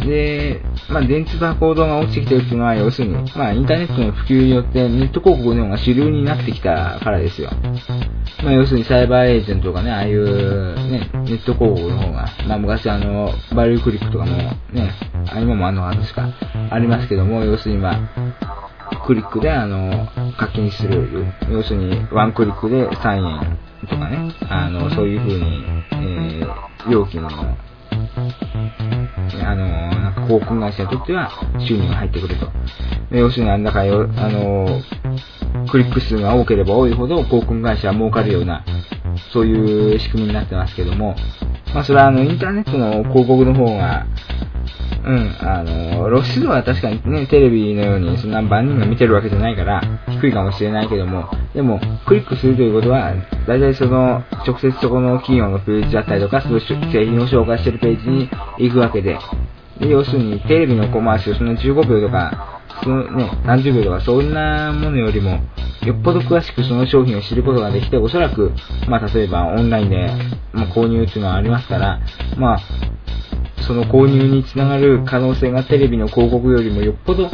[0.06, 7.52] で、まあ、電通と行動が落ちてきてるっていうのは、要するに、まあ、インターネットの普及によってネット広告の方が主流になってきたからですよ。
[8.44, 14.36] まあ、要するにサイバーエージェントとかね、ああいうね、ネット広告の方が、まあ、昔あの、バリュークリックとかも
[14.72, 14.92] ね、
[15.32, 16.34] あ今もあんのか確か
[16.72, 24.18] ありますけども、要するにまあ、クリックであの、課金する、要するにワンクリックで3円とかね、
[24.50, 27.30] あの、そういう風に、えー、料金の
[29.44, 32.52] あの、なんか航空会社にとっては収入が入ってくると。
[33.12, 34.82] 要するになんだかよ、あの、
[35.70, 38.64] クリック数が多ければ多いほど航空会社は儲かるような、
[39.34, 41.16] そういう仕組みになってますけども、
[41.74, 44.06] まあそれはあの、インターネットの広告の方が、
[45.10, 53.16] うん、あの、露出度は確かにね、テレビのようにそんな万人が見てるわけじゃないから、低いかもしれないけども、でも、クリックするということは、
[53.48, 58.30] 大体その、直接そこの企業のページだったりとか、その製品を紹介してるページに
[58.60, 59.18] 行くわけで、
[59.80, 65.40] で要するにテレビのコマーシャル、その15秒とか、そのね、何十秒とか、そんなものよりも、
[65.86, 68.52] よっぽど詳しくその商品を知ることができて、おそらく、
[68.88, 70.14] まあ、例えばオンラインで、
[70.54, 72.00] まあ、購入っていうのはありますから、
[72.38, 72.60] まあ、
[73.68, 77.30] その購入につながる可能性がテレビの広告よりもよっぽど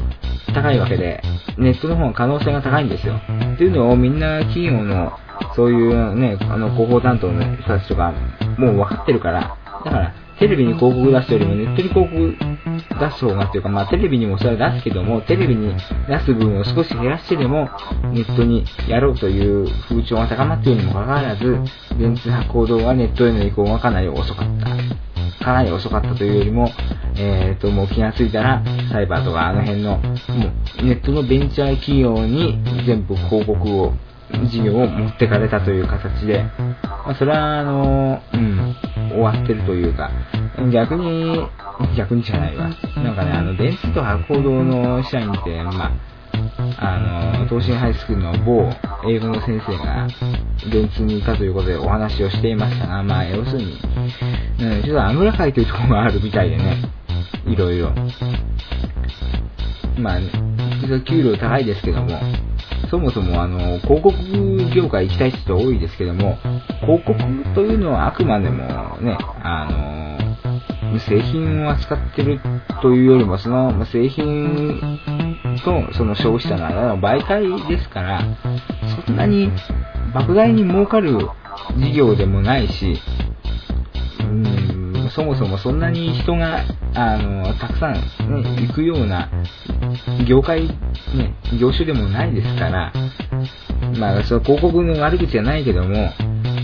[0.53, 1.21] 高いわけで、
[1.57, 3.15] ネットの方が可能性が高いんですよ。
[3.15, 5.11] っていうのをみんな企業の、
[5.55, 8.13] そういうね、あの広報担当の人たちとか、
[8.57, 12.55] もう分かってるから、だから、テレビに広告出すよりもネットに広告
[12.99, 15.73] 出す方がっていうか、まあテレビにもそれは出すけども、テレビに
[16.09, 17.69] 出す分を少し減らしてでも
[18.11, 21.57] ネットにやろうという風潮が高まっているにもかかわらず、
[21.97, 25.14] 電通発行動はネットへの移行がかなり遅かった。
[25.39, 26.69] かなり遅かったというよりも、
[27.17, 30.15] えっ、と、もう気がついたら、サイバーとかあの辺の、も
[30.79, 33.93] うネットのベンチャー企業に全部広告を、
[34.49, 36.43] 事業を持ってかれたという形で、
[36.83, 38.75] まあ、それは、あの、うん、
[39.11, 40.09] 終わってるというか、
[40.73, 41.47] 逆に、
[41.95, 42.69] 逆にじゃないわ。
[42.95, 45.91] なんかね、あの、電通と発行動の社員って、まあ、
[46.77, 48.69] あの、東進ハイスクールの某
[49.07, 50.07] 英語の先生が
[50.71, 53.79] 電通にいたということでお話をしていましたが、まあ、要するに、
[54.59, 56.77] うん、ちょっとあぐらかいてるところがあるみたいでね、
[57.45, 57.93] いろいろ。
[59.97, 60.19] まあ、
[60.81, 62.19] 実は給料高いですけども、
[62.89, 64.13] そもそもあの、広告
[64.73, 66.38] 業界行きたい人多いですけども、
[66.81, 72.39] 広告というのはあくまでもね、あの、製品を扱ってる
[72.81, 74.99] というよりも、その製品
[75.64, 78.22] とその消費者の間の媒介ですから、
[79.06, 79.51] そんなに
[80.14, 81.18] 莫大に儲かる
[81.78, 82.99] 事業でもないし、
[84.20, 89.30] うーんそもそもそんなに人が、あの、たくさん、ね、行くような
[90.28, 92.93] 業界、ね、業種でもないですから、
[93.97, 96.12] まあ、その広告の悪口じゃないけども、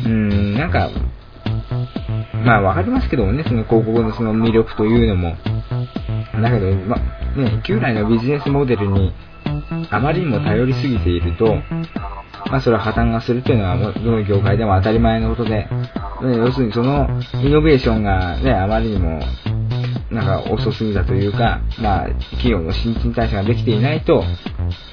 [0.06, 0.90] うん、なんか、
[2.44, 5.36] まあわかりますけどもね、その広告のその魅力というのも。
[6.42, 6.98] だけど、ま、
[7.36, 9.14] ね、旧来のビジネスモデルに
[9.90, 11.56] あまりにも頼りすぎていると、
[12.50, 15.68] まあそれは破綻がするというのはどの業界でも当たり前のことで、ね
[16.22, 17.08] 要するにその
[17.44, 19.20] イノベーションがね、あまりにも
[20.12, 24.24] なんか遅すぎたというか、まあ企業の新陳代謝ができていないと、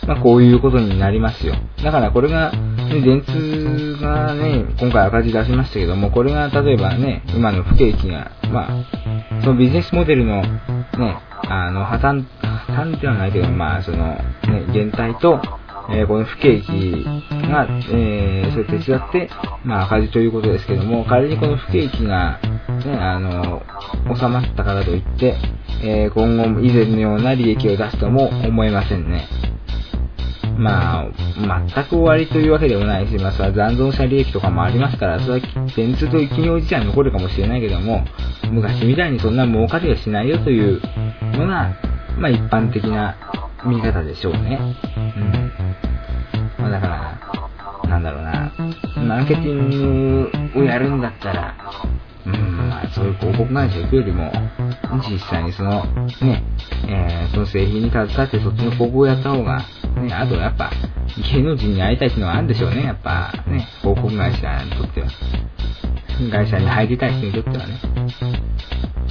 [0.06, 1.54] まあこういうことになりますよ。
[1.82, 14.22] だからこれが、ね、電通がね、今回赤字出しましたけども、これが例えばね、今の不景気が、まあ、そのビジネスモデルのね、あの、破綻、破綻ではないけど、まあ、その、ね、
[14.72, 15.40] 減退と、
[15.90, 17.02] えーこの不景気
[17.50, 19.30] が、えーそれ手伝って、
[19.64, 22.38] まあ、赤字ということですけども、仮にこの不景気が、
[22.84, 23.62] ね、あの、
[24.14, 25.36] 収まったからといって、
[25.82, 29.26] えー今後も以前のような利益を出すとも思えませんね。
[30.58, 31.10] まあ、
[31.74, 35.40] 全く終わりというわけでもないし、まあ、それは残存者利益とかもありますから、それは
[35.76, 38.04] 電通と企業自体は残るかもしれないけども、
[38.50, 40.80] 昔みたいにそんな儲かりはしないよという
[41.36, 41.74] のが、
[42.18, 43.16] まあ、一般的な
[43.64, 44.58] 見方でしょうね。
[44.96, 45.52] うん。
[46.58, 48.52] まあ、だから、なんだろうな、
[48.96, 51.54] マーケティングをやるんだったら、
[52.28, 54.30] うん、そういう広告会社行くよりも、
[55.08, 55.84] 実際にその、
[56.22, 56.42] ね、
[56.86, 59.58] えーその製品に携わってそっちの広告をやった方が、
[59.96, 60.70] ね、あとやっぱ、
[61.32, 65.08] 芸能人に会いたいっていうのはあるんでしょうね、やっぱ、ね、広告会社にとっては。
[66.30, 67.80] 会社に入りたい人にとってはね。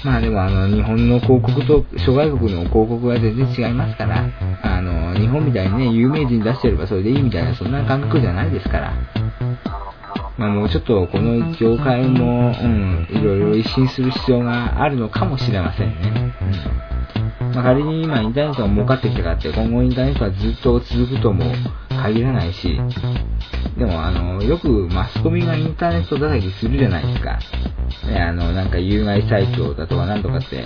[0.03, 4.29] まあでもあの、日本の広告と諸外国の広告は全然違いますから、
[4.61, 8.93] あの、日本みたいにね、有名人出してればそれでいいみたいな、そんな感覚じゃないですから。
[10.37, 16.35] まあもうちょっとこの業界も、うん、いろいろ一新する必要があるのかもしれませんね。
[17.41, 17.51] うん。
[17.53, 21.43] まあ仮に今インターネットが儲かってきたからって、今後インターネットはずっと続くとも
[21.89, 22.79] 限らないし、
[23.77, 27.39] でもあの、よくマスコミがインターネット叩きするじゃないですか。
[28.07, 30.65] ね、あの、なんか有害サイトだとかなんとかって、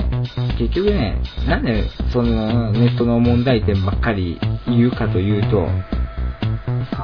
[0.57, 5.67] 結局ね、なんでそのネットの問題点ばっかり言うかというと、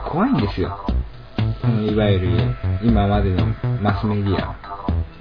[0.09, 0.85] 怖いんですよ。
[1.67, 2.29] あのいわゆる
[2.81, 3.45] 今までの
[3.81, 4.55] マスメディア。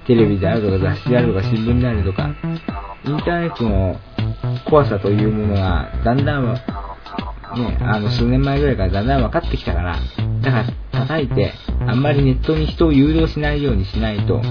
[0.07, 2.29] テレビであるとか雑誌であるとか新聞であるとか、
[3.03, 3.99] インターネットの
[4.65, 9.99] 怖さというものがだんだんね、あの数年前ぐらいからだんだん分かってきたから、
[10.41, 11.53] だから叩いて、
[11.85, 14.41] あんまりネットに人を誘導しないようにしないと、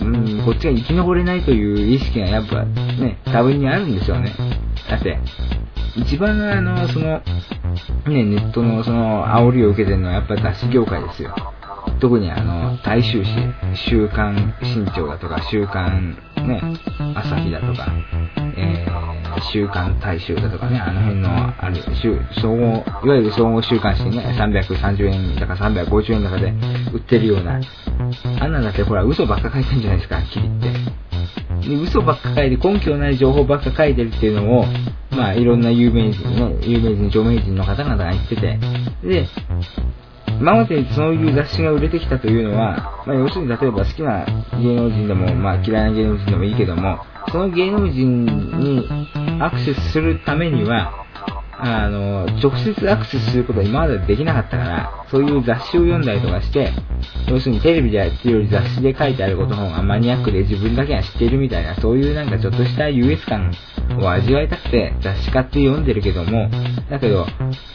[0.00, 4.34] うん、こっちが生き残れないという意識がやっぱね、多分にあるんでしょうね。
[4.88, 5.18] だって、
[5.96, 7.22] 一番あの、その、
[8.06, 11.34] ね、ネットのその煽りを受けてるのはやっぱ雑誌業界ですよ。
[12.00, 16.60] 特にあの、大衆紙、週刊新潮だとか、週刊ね、
[17.14, 17.92] 朝日だとか、
[18.56, 21.76] えー、週刊大衆だとかね、あの辺のある、
[22.40, 26.52] 総合、いわゆる総合週刊誌ね、330円だか350円だかで
[26.92, 27.60] 売ってるような、
[28.40, 31.00] あんなんだってほら、嘘ばっか書いてんじゃないですか、はっきり言って。
[31.68, 34.64] で嘘ばっか書いて、根拠ない情報ばっか書いてるっていうのを、
[35.10, 38.58] まあ、いろんな有名人ね、有名人、著名人の方々が言ってて、
[39.02, 39.26] で、
[40.40, 44.24] 今までそういう雑誌が売れてきたというのは、まあ、要するに例えば好きな
[44.58, 46.98] 芸能人でも、まあ、嫌いな芸能人でもいいけども、
[47.30, 48.88] その芸能人に
[49.38, 51.04] アクセスするためには、
[51.62, 56.72] あの、直接アクセスすることは今までできなかったから、そういう雑誌を読んだりとかして、
[57.28, 63.52] 要するにテレビでやってるより雑誌で書いてあることの方がマニアックで自分だけが知ってるみたいな、そういうなんかちょっとした優越感
[64.00, 66.48] を味わいたくて雑誌買って読んでるけども、
[66.88, 67.26] だけど、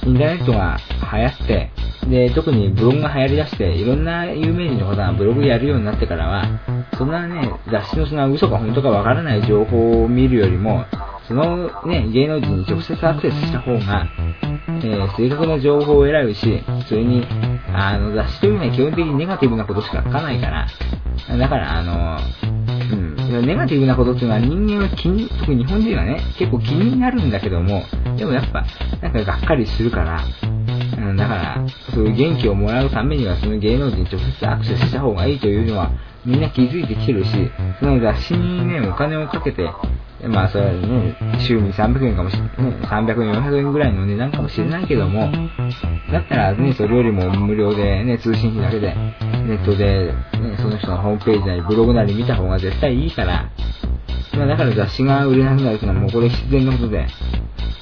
[0.06, 0.78] インターネットが
[1.14, 1.72] 流行って、
[2.08, 6.46] で、特にブログが流行りだして、いろんな有名人の方がブログやるようになってからは、
[6.98, 10.86] そんなね、雑誌のそんな嘘か本当かわからない情報を見るよりも、
[11.28, 14.08] そのね、芸能人に直接アクセスした方が、
[14.68, 17.26] えー、正確な情報を得られるし、それに、
[17.74, 20.68] あの、雑誌というのは基本的にネガティブなことしか書かないから、
[21.38, 22.20] だから、あの、
[22.92, 27.84] うん、ネガティブなことっていうのは人間は気に、特に日本人はね、結構気になるんだけども、
[28.18, 28.64] でもやっぱ、
[29.02, 30.24] なんかがっかりするから、
[30.98, 35.92] うん、だから、そういう元気をもらうためには、その芸能人に直接アクセスした方がいいというのは、
[36.26, 37.32] みんな気づいてきてるし、
[37.80, 39.70] その雑誌にね、お金をかけて、
[40.28, 45.32] まあ、それはね、週に300円かもしれない、ね、300円、400円ぐらいの値段かもしれないけども、
[46.12, 48.96] だったらね、それよりも無料でね、通信費だけで、
[49.48, 53.50] ネットで、ね、その人のホームページなりブログなり見た方が絶対いいから、
[54.36, 57.08] まあ、だから雑誌が売れなくなるっていうのはもうこれ必然のことで、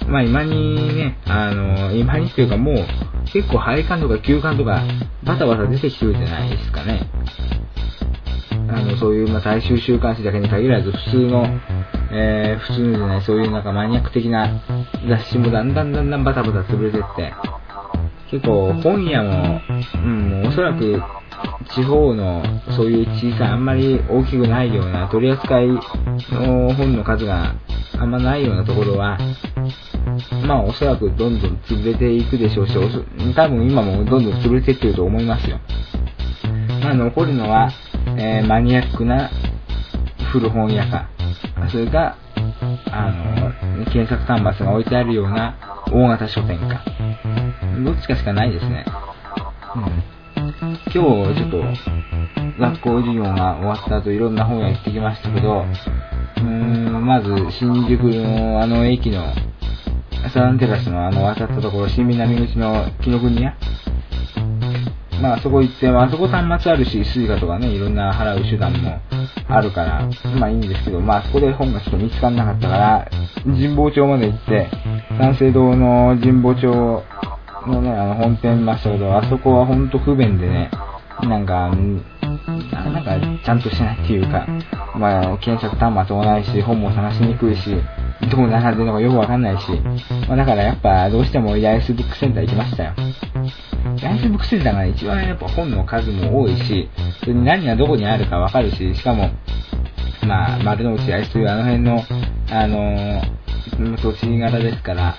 [0.07, 2.75] まあ今にね、あの、今にっていうかもう
[3.25, 4.83] 結構配管とか休館とか
[5.23, 7.09] バタバタ出てきてるじゃないですかね。
[8.69, 11.45] あの、そういう、まあ、大衆週刊誌だけに限らず、普通の、
[12.11, 14.61] えー、普通のじゃない、そういうなんかマニアック的な
[15.07, 17.33] 雑誌もだんだんだんだんバタバタ潰れてって、
[18.31, 19.61] 結構本屋も、
[19.95, 21.01] うん、おそらく
[21.73, 22.43] 地方の
[22.75, 27.55] そういう小さいあんまり大きくないような取り扱いの本の数が
[27.99, 29.17] あんまないようなところは、
[30.45, 32.73] まあおそらくどんどん潰れていくでしょうし、
[33.35, 35.59] 多分今もどんどん潰れていってると思いますよ。
[36.81, 37.71] まあ残るのは、
[38.17, 39.29] えー、マニアックな
[40.31, 41.09] 古本屋か、
[41.69, 42.17] それが、
[42.91, 45.55] あの、検索端末が置いてあるような
[45.91, 46.83] 大型書店か。
[47.83, 48.85] どっちかしかないですね。
[49.75, 50.13] うん。
[50.65, 51.63] 今日ちょっと
[52.59, 59.33] 学校授業が終わった後いろんな本屋行ってきましたけど、うーん、まず新宿のあの駅の
[60.31, 63.55] サザンテラスのあの渡ったところ、新南口の紀伊國屋
[65.22, 68.99] まあそこ行って、あそこ端末あるし、スイカとかね、いろんな払う手段も
[69.47, 70.09] あるから、
[70.39, 73.07] まあいいんですけど、まあそこで本がちょっと見つからなかったから、
[73.45, 74.68] 神保町まで行って、
[75.18, 77.03] 三省堂の神保町
[77.68, 80.70] のね、あの本店見ましたけど、あそこはほんと不便でね、
[81.22, 84.47] なんか、なんかちゃんとしないっていうか、
[84.95, 87.76] まあ検索端末もないし、本も探しにくいし、
[88.30, 89.72] どこ並んでるのかよくわかんないし、
[90.28, 92.93] まあ、だからやっぱどうしても八重洲ブックセンター行きましたよ。
[94.01, 96.89] 八重洲ブックセンターが一番やっぱ本の数も多いし、
[97.19, 99.29] それに何がどこにあるかわかるし、しかも、
[100.25, 102.03] まあ、丸の内八重洲というあの辺の、
[102.51, 105.17] あのー、土地柄ですから、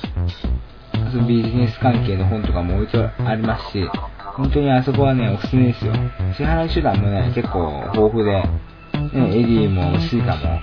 [1.29, 3.89] ビジネス関係の本とかも置いてありますし、
[4.37, 5.93] 本当にあそこはね、おすすめですよ。
[6.37, 10.61] 支払い手段もね、結構豊富で、ね、エディもスイカも、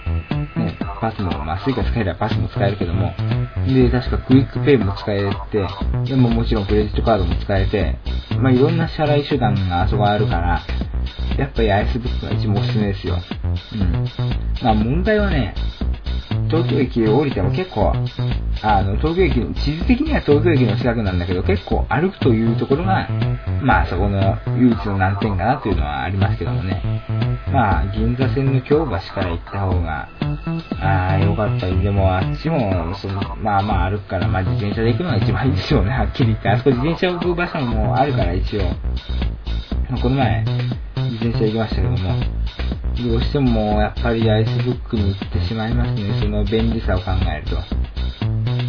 [0.61, 0.70] ね、
[1.01, 3.11] パスモ、まあスイカ使えればパスモ使えるけども、
[3.67, 5.67] で、確かクイックペイも使えて、
[6.05, 7.97] でももちろんクレジットカードも使えて、
[8.37, 10.61] まあいろんな支払い手段があそこあるから、
[11.37, 13.17] やっぱりアイスブックが一番おすすめですよ。
[13.73, 14.05] うん。
[14.61, 15.55] まあ問題はね、
[16.49, 17.93] 東京駅を降りても結構、
[18.61, 23.07] あの、東京駅の、地図的には東京駅の近くなんだけど、結構歩くというところが、
[23.61, 26.81] まあそこの唯一の難点かなというのはありますけどもね。
[27.51, 30.09] まあ、銀座線の京橋から行った方が、
[30.81, 36.49] ああ、よかった、でもあっちも、そのまあまあ歩くから、まあ自転車で行くのが一番いいでしょうね、はっきり言って。
[36.49, 38.61] あそこ自転車を置く場所もあるから、一応。
[40.01, 40.45] この前、
[41.21, 41.97] 自転車行きましたけども、
[43.11, 47.57] どうしてもやっぱりアイスブックに行ってしまいますね、その便利さを考えると。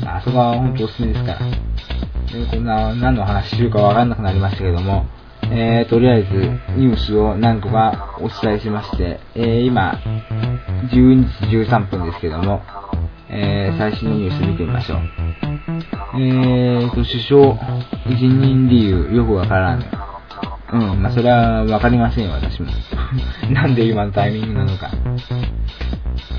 [0.07, 1.39] あそこは本当おすすめですから。
[1.41, 5.07] でこんな何の話しようかわかんなくなりましたけども、
[5.51, 6.29] えー、とりあえず
[6.77, 9.99] ニュースを何個かお伝えしまして、えー、今、
[10.93, 12.61] 12時13分ですけども、
[13.31, 14.99] えー、最新のニュース見てみましょう。
[16.21, 20.02] えーと、首相、辞任理由、よくわからぬ。
[20.73, 22.69] うん、まあ、それはわかりませんよ、私も。
[23.53, 24.91] なんで今のタイミングなのか。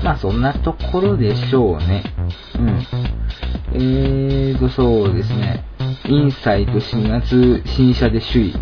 [0.02, 2.02] まあ、そんなところでしょうね。
[2.58, 2.86] うん。
[3.74, 5.64] えーと、そうですね。
[6.06, 8.54] インサイト4月新車で首位。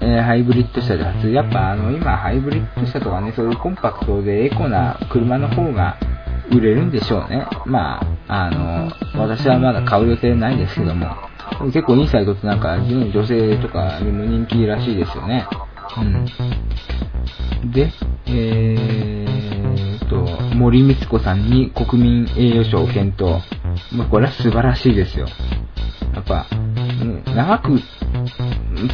[0.00, 1.30] えー、ハイブリッド車で初。
[1.30, 5.96] やっぱあの、今ハイブリッド車とかね、そういうコンパクトでエコな車の方が
[6.50, 7.46] 売れるんでしょうね。
[7.64, 11.06] まあ、あの、私はまだ買う予定ないですけども、
[11.66, 15.46] 結構インサイトってなんか、女性とかにも人気らしいですよね。
[17.62, 17.70] うん。
[17.70, 17.90] で、
[18.26, 20.16] えーと、
[20.54, 23.42] 森光子さんに国民栄誉賞を検討。
[23.92, 25.26] まあ、これは素晴らしいですよ。
[26.14, 26.46] やっぱ、
[27.34, 27.78] 長く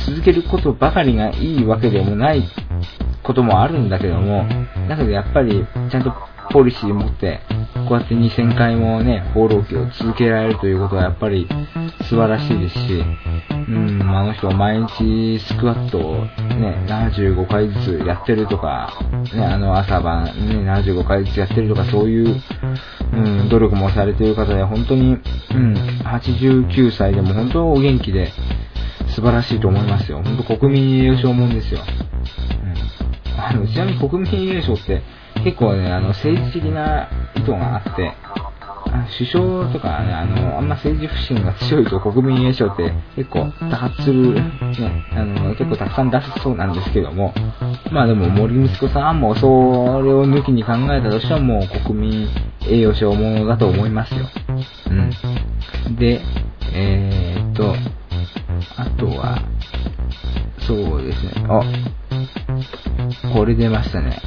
[0.07, 2.43] 続けることばかりがいいわけでもない
[3.23, 4.47] こともあるんだけども、
[4.89, 6.13] だけどやっぱりちゃんと
[6.51, 7.41] ポリシー持って、
[7.89, 11.49] こうやって2000回もね、放浪記を続けられるということはやっぱり
[12.09, 13.05] 素晴らしいですし、
[13.51, 18.93] うん、あの人は毎日スクワットをね、75回ずつやってるとか、
[19.35, 20.31] ね、あの朝晩ね、
[20.71, 22.43] 75回ずつやってるとか、そういう、
[23.13, 25.75] うん、努力もされている方で、本当に、うん、
[26.05, 28.33] 89歳でも本当お元気で、
[29.15, 30.23] 素晴らしいと思いますよ。
[30.25, 31.81] 本当国民栄誉賞もんですよ。
[33.35, 33.41] うん。
[33.41, 35.03] あの、ちなみに国民栄誉賞って、
[35.43, 38.15] 結構ね、あの、政治的な意図があって、
[39.19, 44.43] 首相とかね、あの、あんま政治不信が強いと国民栄誉賞って結構多発する、ね、
[45.13, 47.35] あの、結構たくさん出すそうなんですけども、
[47.91, 52.29] まあでも森息子さんもそれを抜きに考えたとしてももう国民
[52.69, 54.27] 栄誉賞ものだと思いますよ。
[55.87, 55.97] うん。
[55.97, 56.21] で、
[56.73, 57.75] えー、っと、
[58.77, 59.43] あとは、
[60.61, 61.63] そうですね、あ、
[63.35, 64.21] これ出ましたね。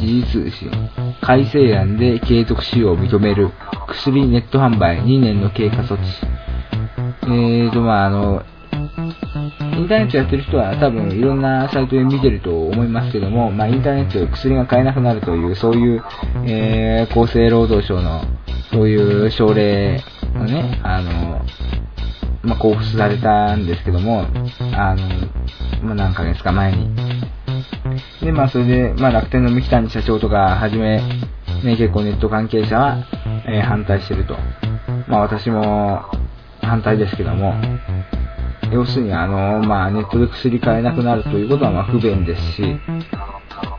[0.00, 0.70] 時事通信、
[1.20, 3.50] 改正案で継続使用を認める
[3.86, 6.02] 薬ネット販売2年の経過措置。
[7.24, 8.42] えーと、まああの、
[9.80, 16.02] インターネットやってる人は多分いろんなサイトで見てると思いますけども、まあ、インターネットで薬が買えなくなるという、そういう、
[16.46, 18.22] えー、厚生労働省の
[18.70, 20.00] そういう症例
[20.34, 21.44] をね、あの、
[22.42, 24.26] まあ、交付されたんですけども、
[24.72, 25.06] あの、
[25.82, 27.09] まあ、何ヶ月か前に。
[28.22, 31.00] で、まあ、それで、まあ、楽天の三木谷社長とかはじめ、
[31.64, 33.04] ね、結構ネット関係者は、
[33.46, 34.36] えー、反対してると。
[35.08, 36.02] まあ、私も
[36.60, 37.54] 反対ですけども、
[38.72, 42.62] 要するに、あの、まあ、ネットで薬買えなくなるということは、ま不便ですし、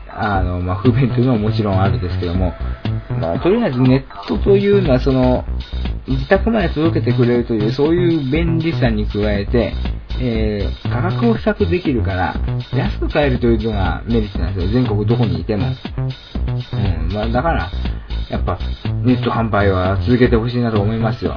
[0.08, 2.52] あの、まあ、不便というのはもちろんあるですけども、
[3.20, 5.44] まあ、とりあえずネットというのは、その、
[6.08, 9.72] 自宅まで届けてくれるという、そういう便利さに加えて、
[10.24, 12.36] えー、価格を比較できるから、
[12.72, 14.72] 安く買えるというのがメリットなんですよ。
[14.72, 15.66] 全国どこにいても。
[15.66, 17.70] うん、まあ、だから、
[18.30, 18.56] やっぱ、
[19.02, 21.36] ネット販売は続けてほしいなと思いますよ。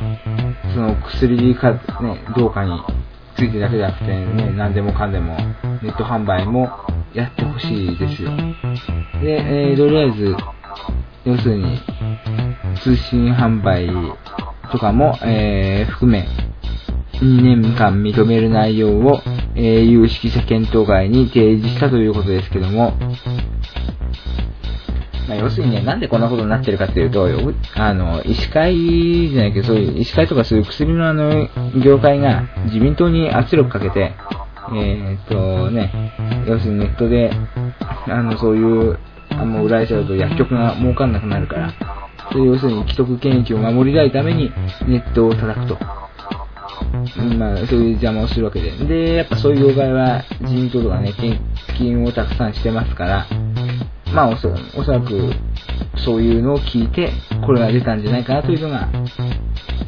[0.76, 1.80] その薬か、ね、
[2.38, 2.80] どうかに
[3.36, 5.36] ついてだけじゃなくて、ね、何でもかんでも、
[5.82, 6.70] ネット販売も
[7.14, 8.30] やってほしいですよ。
[9.20, 10.36] で、えー、とりあえず、
[11.26, 11.80] 要するに、
[12.84, 13.90] 通信販売
[14.72, 16.28] とかも、えー、含め、
[17.22, 19.22] 2年間認める内容を、
[19.56, 22.94] えー、有識者検討会に提示したということですけども、
[25.28, 27.28] まあ、要するにね、なんでこんなことになってるかっていうと、
[27.76, 31.50] あの、医師会じゃないけど、そういう医師会とかそういう薬のあの、
[31.84, 34.14] 業界が自民党に圧力かけて、
[34.74, 36.14] えー、っとね、
[36.48, 37.32] 要するにネットで、
[38.08, 39.00] あの、そういう、
[39.32, 41.74] あの、売られちゃうと薬局が儲かんなくなるから、
[42.32, 44.52] そう要するに既得権益を守りたいために
[44.88, 46.05] ネットを叩くと。
[47.38, 48.72] まあ、そういう邪魔をするわけで。
[48.72, 51.40] で、やっぱそういう業界は自民党とかね、献
[51.78, 53.28] 金をたくさんしてますから、
[54.14, 54.50] まあおそ
[54.92, 55.32] らく
[55.98, 57.12] そういうのを聞いて、
[57.46, 58.90] これが出たんじゃないかなというのが、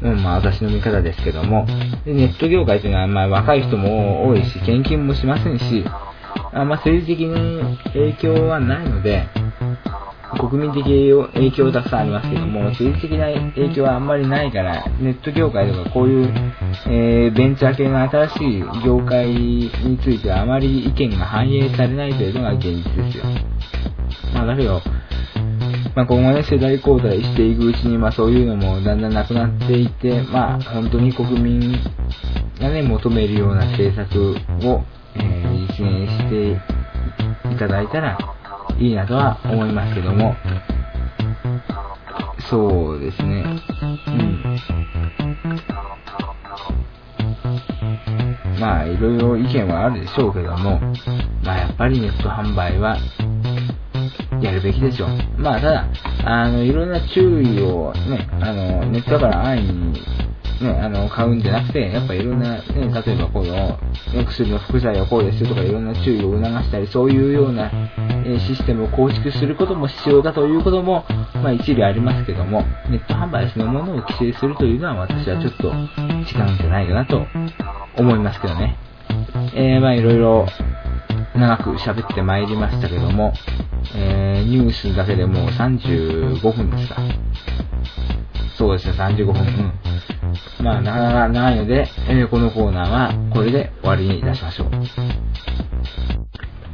[0.02, 1.66] うん、まあ私の見方ですけども、
[2.06, 9.28] でネット業界というのはまあ若い人も多いし、献金もしませんし、あまあ政治的に影響はないので、
[10.36, 16.34] 国民的影響たくさんありますけども、政治的な影響はあんまりないから、ネット業界とかこういう、
[16.88, 23.24] えー、ベンチャー系の新しい業界についてはあまり意見が反映されないというのが現実ですよ。
[24.34, 24.82] まあだけど、
[25.96, 31.72] まあ、今後ね、世代交代していくうちに、まあそういうのもだんだんなくなっていって、まあ本当に国民
[32.60, 34.36] がね、求めるような政策
[34.68, 34.84] を、
[35.16, 38.37] えー、実現していただいたら
[38.80, 40.36] いいなとは思いますけども、
[42.50, 43.44] そうですね、
[44.08, 44.60] うん。
[48.60, 50.80] まあいろいろ意見はあるでしょうけども、
[51.44, 52.98] まあやっぱりネット販売は
[54.42, 55.10] やるべきでしょう。
[55.38, 55.88] まあ、ただ、
[56.24, 60.27] あの、いろんな注意をね、あの、ネットだから安易に
[60.62, 62.64] ね、あの、買うんじゃなくて、やっぱいろんな、ね、
[63.05, 63.80] 例えばこの、ね、
[64.26, 67.72] 薬の副作用はこうですよとかいろんな注意を促したり、そういうような、
[68.26, 71.05] えシステムを構築することも必要だということも、
[71.36, 77.26] まあ一理ありますけども、ネット販売そのものを規制するというのは私はちょっと違うんじゃないかなと
[77.97, 78.78] 思いますけどね。
[79.53, 80.47] えー、まあいろいろ
[81.36, 83.34] 長く喋ってまいりましたけども、
[83.95, 87.01] えー、ニュースだけでもう35分ですか。
[88.58, 89.36] そうですね、35分。
[89.36, 89.72] うん。
[90.62, 94.70] まあ、なかなか長いので、えー、このコーナーはこれで終わりにいたしましょう。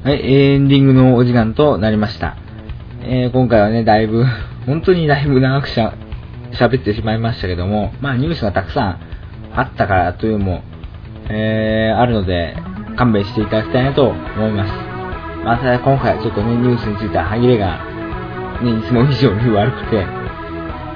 [0.03, 2.37] はい、エンディングのお時間となりました。
[3.01, 4.25] えー、今回はね、だいぶ、
[4.65, 5.93] 本当にだいぶ長くしゃ、
[6.51, 8.97] 喋ってしまいましたけども、まあニュースがたくさん
[9.55, 10.61] あったからというのも、
[11.29, 12.55] えー、あるので、
[12.95, 14.73] 勘弁していただきたいなと思います。
[15.43, 17.79] まあた今回ちょっとね、ニュースについては歯切れが、
[18.61, 20.05] ね、いつも以上に悪くて、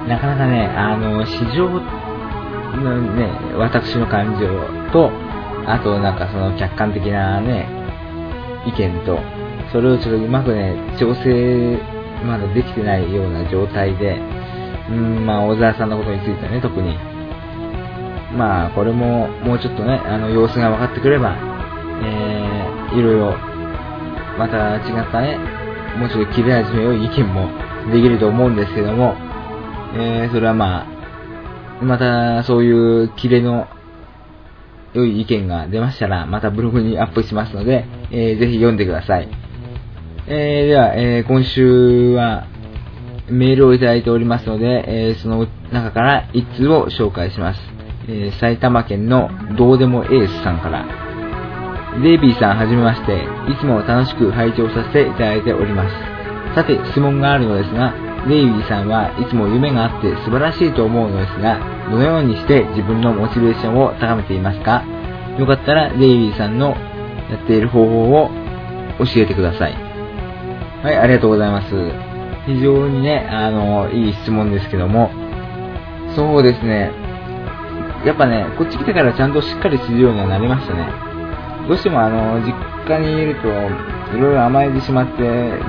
[0.08, 1.80] なかなかね、あの、市場
[2.76, 4.46] のね、私の感情
[4.92, 5.10] と、
[5.66, 7.68] あとなんかその客観的なね、
[8.66, 9.18] 意見と、
[9.72, 11.78] それをちょっとうまくね、調整
[12.24, 14.18] まだできてないような状態で、
[14.90, 16.96] うん、まあ、小沢さんのことについてはね、特に。
[18.36, 21.36] まあ、これも、もうちょっとね、あの、様子が分かってくれば、
[22.02, 23.36] えー、いろいろ、
[24.38, 25.38] また違ったね、
[25.98, 27.48] もうちょっと切れ味の良い意見も
[27.92, 29.14] できると思うんですけども、
[29.94, 30.97] えー、それはまあ、
[31.82, 33.68] またそういうキレの
[34.94, 39.28] 良い意見が出ましたら、またブログにアップしますので、えー、ぜひ読んでください。
[40.26, 42.46] えー、では、えー、今週は
[43.30, 47.60] メールをいただいておりますので、えー、その中から1通を紹介します。
[48.08, 50.86] えー、埼玉県のどうでもエースさんから、
[52.02, 56.54] デイビーさんはじめまして、いつも楽しく拝聴させていただいております。
[56.54, 61.58] さて、質問があるのですが、デイビーさんはいつも夢があって素晴らしいと思うのですが、
[61.90, 64.84] どのようにして自分のモチベーションを高めていますか？
[65.38, 66.70] よかったらデイビーさんの
[67.30, 68.30] やっている方法を
[68.98, 69.74] 教えてください。
[70.82, 71.68] はい、ありがとうございます。
[72.46, 75.10] 非常にね、あの、いい質問ですけども、
[76.16, 76.90] そうですね、
[78.04, 81.07] やっぱね、こっち来てからちゃんとしっかりするようにはなりましたね。
[81.68, 82.54] どうしてもあの、実
[82.88, 83.48] 家にいると、
[84.16, 85.22] いろいろ甘えてしまって、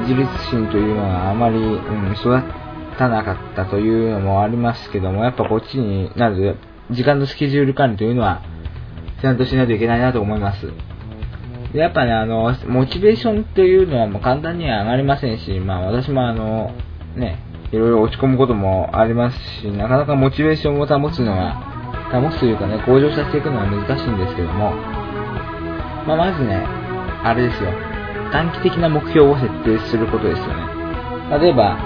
[0.08, 2.41] 自立心というのがあまり、うん、育
[2.97, 6.56] たなかったというのもありますけども、やっぱこっちになる
[6.89, 8.41] と、時間のスケジュール管理というのは、
[9.22, 10.72] ちゃんとしないといけないなと思います。
[11.74, 16.72] でやっぱね、あの、モチベーションっていうのはもう簡単には上がりませんし、まあ私もあの、
[17.18, 17.39] ね、
[17.74, 21.56] いろいろ落ち込むこともありますし、なかなかモチベーションを保つのは、
[22.12, 24.99] 保つというかね、向上させていくのは難しいんですけども、
[26.08, 26.66] まあまずね、
[27.24, 27.72] あれですよ、
[28.32, 30.64] 短期的な目標を設定することですよね。
[31.39, 31.78] 例えば、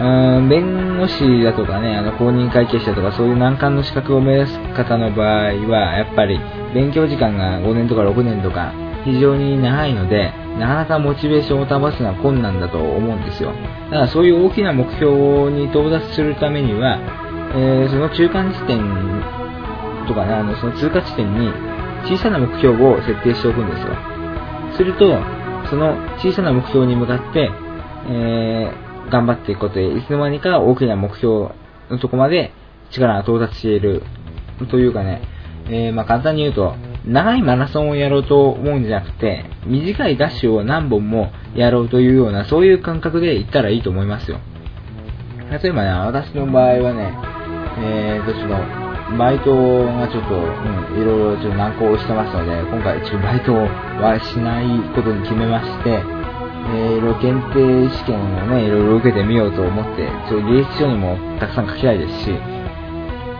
[0.00, 6.40] うん弁護士だとかね、あの公認会計士だとかそういう難関の資格を目指す方の場合は、やっぱり
[6.74, 8.72] 勉強時間が5年とか6年とか
[9.04, 13.52] 非常に長いので、なかなかモチベーションを保つのは困難だと思うんですよ。
[13.52, 16.98] だからそういう大きな目標に到達するためには、
[17.54, 18.78] えー、その中間地点
[20.06, 21.52] とかね、あのその通過地点に
[22.04, 23.96] 小さな目標を設定しておくんですよ。
[24.76, 25.18] すると、
[25.68, 27.50] その小さな目標に向かって、
[28.08, 31.50] えー、頑張っていくことで、いつの間にか大きな目標
[31.90, 32.52] のとこまで
[32.90, 34.02] 力が到達している。
[34.70, 35.22] というかね、
[35.68, 36.74] えー、まあ簡単に言うと、
[37.06, 44.38] 長いマラソンをやろうと思うんじゃなくて、短いダッシュを何本もやろうというような、そういう感覚で行ったらいいと思いますよ。
[45.50, 47.16] 例えばね、私の場合はね、
[47.78, 62.30] えーと、ちょっと、バイトがちょっと、うん、いろいろちょっと難航してますので、今回ちょっとバイトはしないことに決めまして、えー、いろいろ検定試験をね、いろいろ受けてみようと思って、ちょっと履歴書にもたくさん書きたいですし、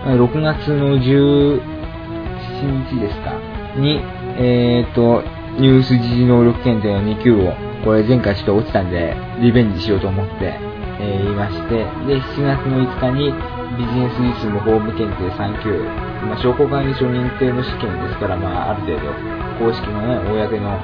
[0.06, 1.60] 6月の17
[2.88, 3.32] 日ですか、
[3.76, 4.00] に、
[4.38, 5.22] えー、っと、
[5.58, 7.52] ニュース時事能力検定の2級を、
[7.84, 10.54] これ前回ちょっと落ちたんで、リベンジしようと思って、
[11.00, 15.70] えー、いまして、で、7月の5日にビジネスリスム法務検定3級、
[16.26, 19.12] まあ、商工会議所認定の試験ですから、まあ、ある程度、
[19.64, 20.78] 公式のね、公の、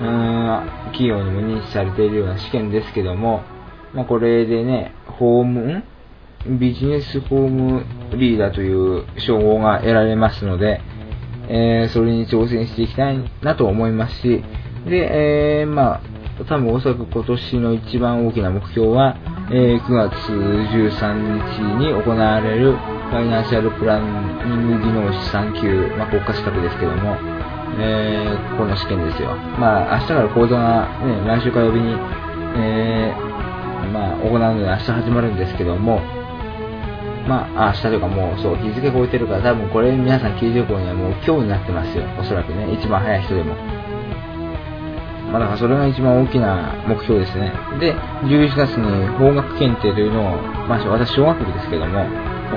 [0.00, 3.42] うーん、企業にも認知されているような試験ですけども、
[3.92, 5.82] まあ、これでね、法務、
[6.58, 7.84] ビジネスホーム
[8.16, 10.80] リーダーという称号が得られますので、
[11.48, 14.42] えー、それに挑戦していきたいなと思いますし、
[14.86, 16.00] で、えー、まあ、
[16.48, 19.16] 多分おそらく今年の一番大きな目標は、
[19.50, 27.16] えー、9月13日に行われるファイナンシャルプランニング技能士3級、まあ、国家資格ですけども、
[27.78, 29.34] えー、この試験ですよ。
[29.58, 31.96] まあ、明日から講座が、ね、来週火曜日に、
[32.56, 36.00] えー、まあ、行うので明日始まるんですけども、
[37.28, 42.04] まあ、明日というかもう、そう、日付超えてるから、多分これ皆さん聞いてる頃にはもう今日になってますよ。
[42.18, 43.79] おそらくね、一番早い人でも。
[45.30, 47.52] まあ、だからそれが一番大きな目標ですね。
[47.78, 52.04] で、11月に法学検定というのを、まあ、私小学部ですけども、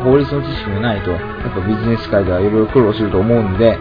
[0.04, 3.78] 法律の知識もないと、やっぱビジネス界ではいろいろ苦労すると思うんで、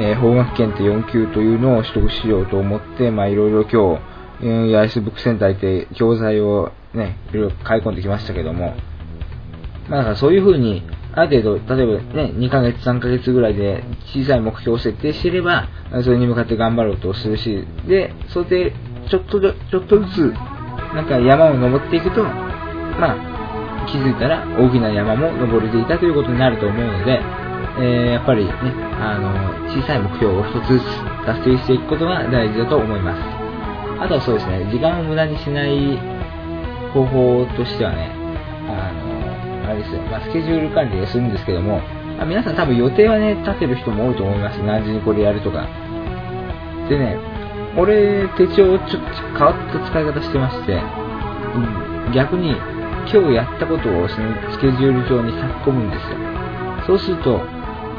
[0.00, 4.02] えー、法学検定4級というのを取得しようと思って、まあいろいろ今日、
[4.42, 8.76] えー、八重洲ブックセンター行って教材をね、いろいろ買い込んできましたけども、
[9.88, 10.84] まあだからそういうふうに、
[11.18, 15.68] ある程度、例えばね、2ヶ月、3ヶ月ぐらいで小さい目標を設定していれば、
[16.04, 18.72] それに向かって頑張ろうとするし、で、それで、
[19.10, 20.34] ちょっと、ちょっとずつ、
[20.94, 27.20] なんか山を登っていくと、まあ、気づいたら大きな山も登れていたということになると思うので、
[27.80, 28.52] えー、やっぱりね、
[29.00, 29.30] あの、
[29.70, 30.84] 小さい目標を一つずつ
[31.26, 33.20] 達成していくことが大事だと思います。
[34.00, 35.98] あとはそうですね、時間を無駄にしない
[36.92, 38.10] 方法としてはね、
[38.68, 39.07] あの、
[39.68, 41.80] あれですよ、まあ、スケジュール管理をするんですけども、
[42.16, 44.62] まあ、皆さん多分予定はね、立てる人も多いと思います。
[44.62, 45.68] 何時にこれやるとか。
[46.88, 47.18] でね、
[47.76, 48.98] 俺、手帳ちょっと
[49.36, 50.78] 変わった使い方してまして、う
[52.08, 52.56] ん、逆に
[53.12, 56.16] 今日やったことをそのスケジュール上に書き込むんですよ。
[56.86, 57.40] そうすると、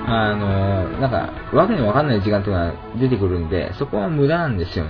[0.07, 4.86] あのなんか、わけのわかんない時間っていうのは出てくるんで、そこは無駄なんですよ。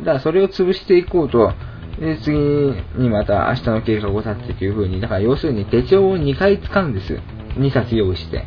[0.00, 1.52] だからそれを潰していこうと、
[2.00, 2.36] で、次
[2.96, 7.20] にまた明日の計画を立ててという風に、だから要するに手帳を2回使うんです。
[7.56, 8.44] 2冊用意して。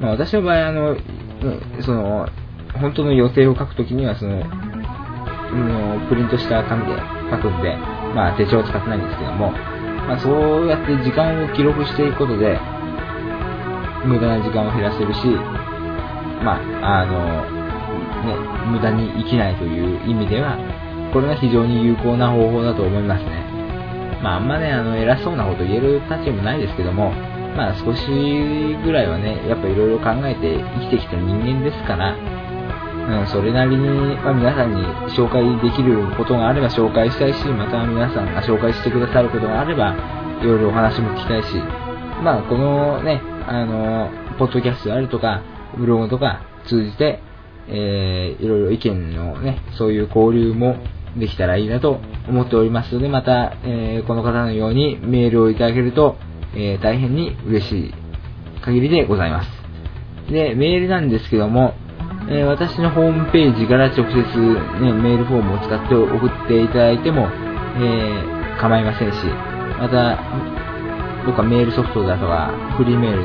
[0.00, 0.96] まあ私の場合、あの、
[1.80, 2.28] その、
[2.80, 6.92] 本当の予定を書くときには、その、のプリントした紙で
[7.30, 7.76] 書くんで、
[8.14, 12.58] まあ手帳を使ってないんですけども、まあそうやって時間を記録していくことで、
[14.06, 15.26] 無駄な時間を減らせるし、
[16.42, 17.58] まあ、あの、
[18.24, 18.36] ね、
[18.70, 20.56] 無駄に生きないという意味では、
[21.12, 23.30] これが非常に有効な方法だと思いますね。
[24.22, 27.12] まあ、あんまね、あの、偉そうなこと言える立場もないですけども、
[27.56, 28.06] まあ、少し
[28.84, 34.82] ぐらいはね、やっぱいろいろ考えて生きてきた人間ですから、うん、それなりに、まあ、皆さんに
[35.16, 39.94] 紹介できることがあれば紹介したいし、また皆さんが紹介してくださることがあれば、
[40.42, 41.56] いろいろお話も聞きたいし、
[42.22, 45.42] まあ、このね、あの、ポッドキャストであるとか、
[45.76, 47.20] ブログとか通じて、
[47.68, 50.76] えー、いろいろ意見のね、そういう交流も
[51.16, 56.16] できたらいいなと思っておりますので、また、えー、この方のようにメールをいただけると、
[56.54, 57.94] えー、大変に嬉しい
[58.62, 59.50] 限りでございます。
[60.30, 61.74] で、メールなんですけども、
[62.28, 64.14] えー、私のホームページから直接、
[64.80, 69.16] ね、メールフォームを使って送っていただいても、えー、構いませんし、
[69.80, 70.18] また、
[71.24, 73.22] どっかメールソフトだとか、フリーメール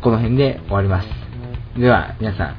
[0.04, 1.08] この辺で終わります。
[1.76, 2.56] では、皆さん、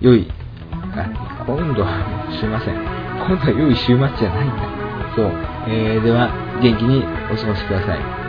[0.00, 0.28] 良い、
[0.72, 2.74] あ、今度は、すいません。
[2.74, 5.14] 今度は良い週末じゃないんだ。
[5.14, 5.26] そう。
[5.68, 8.21] えー、では、元気にお過ごしください。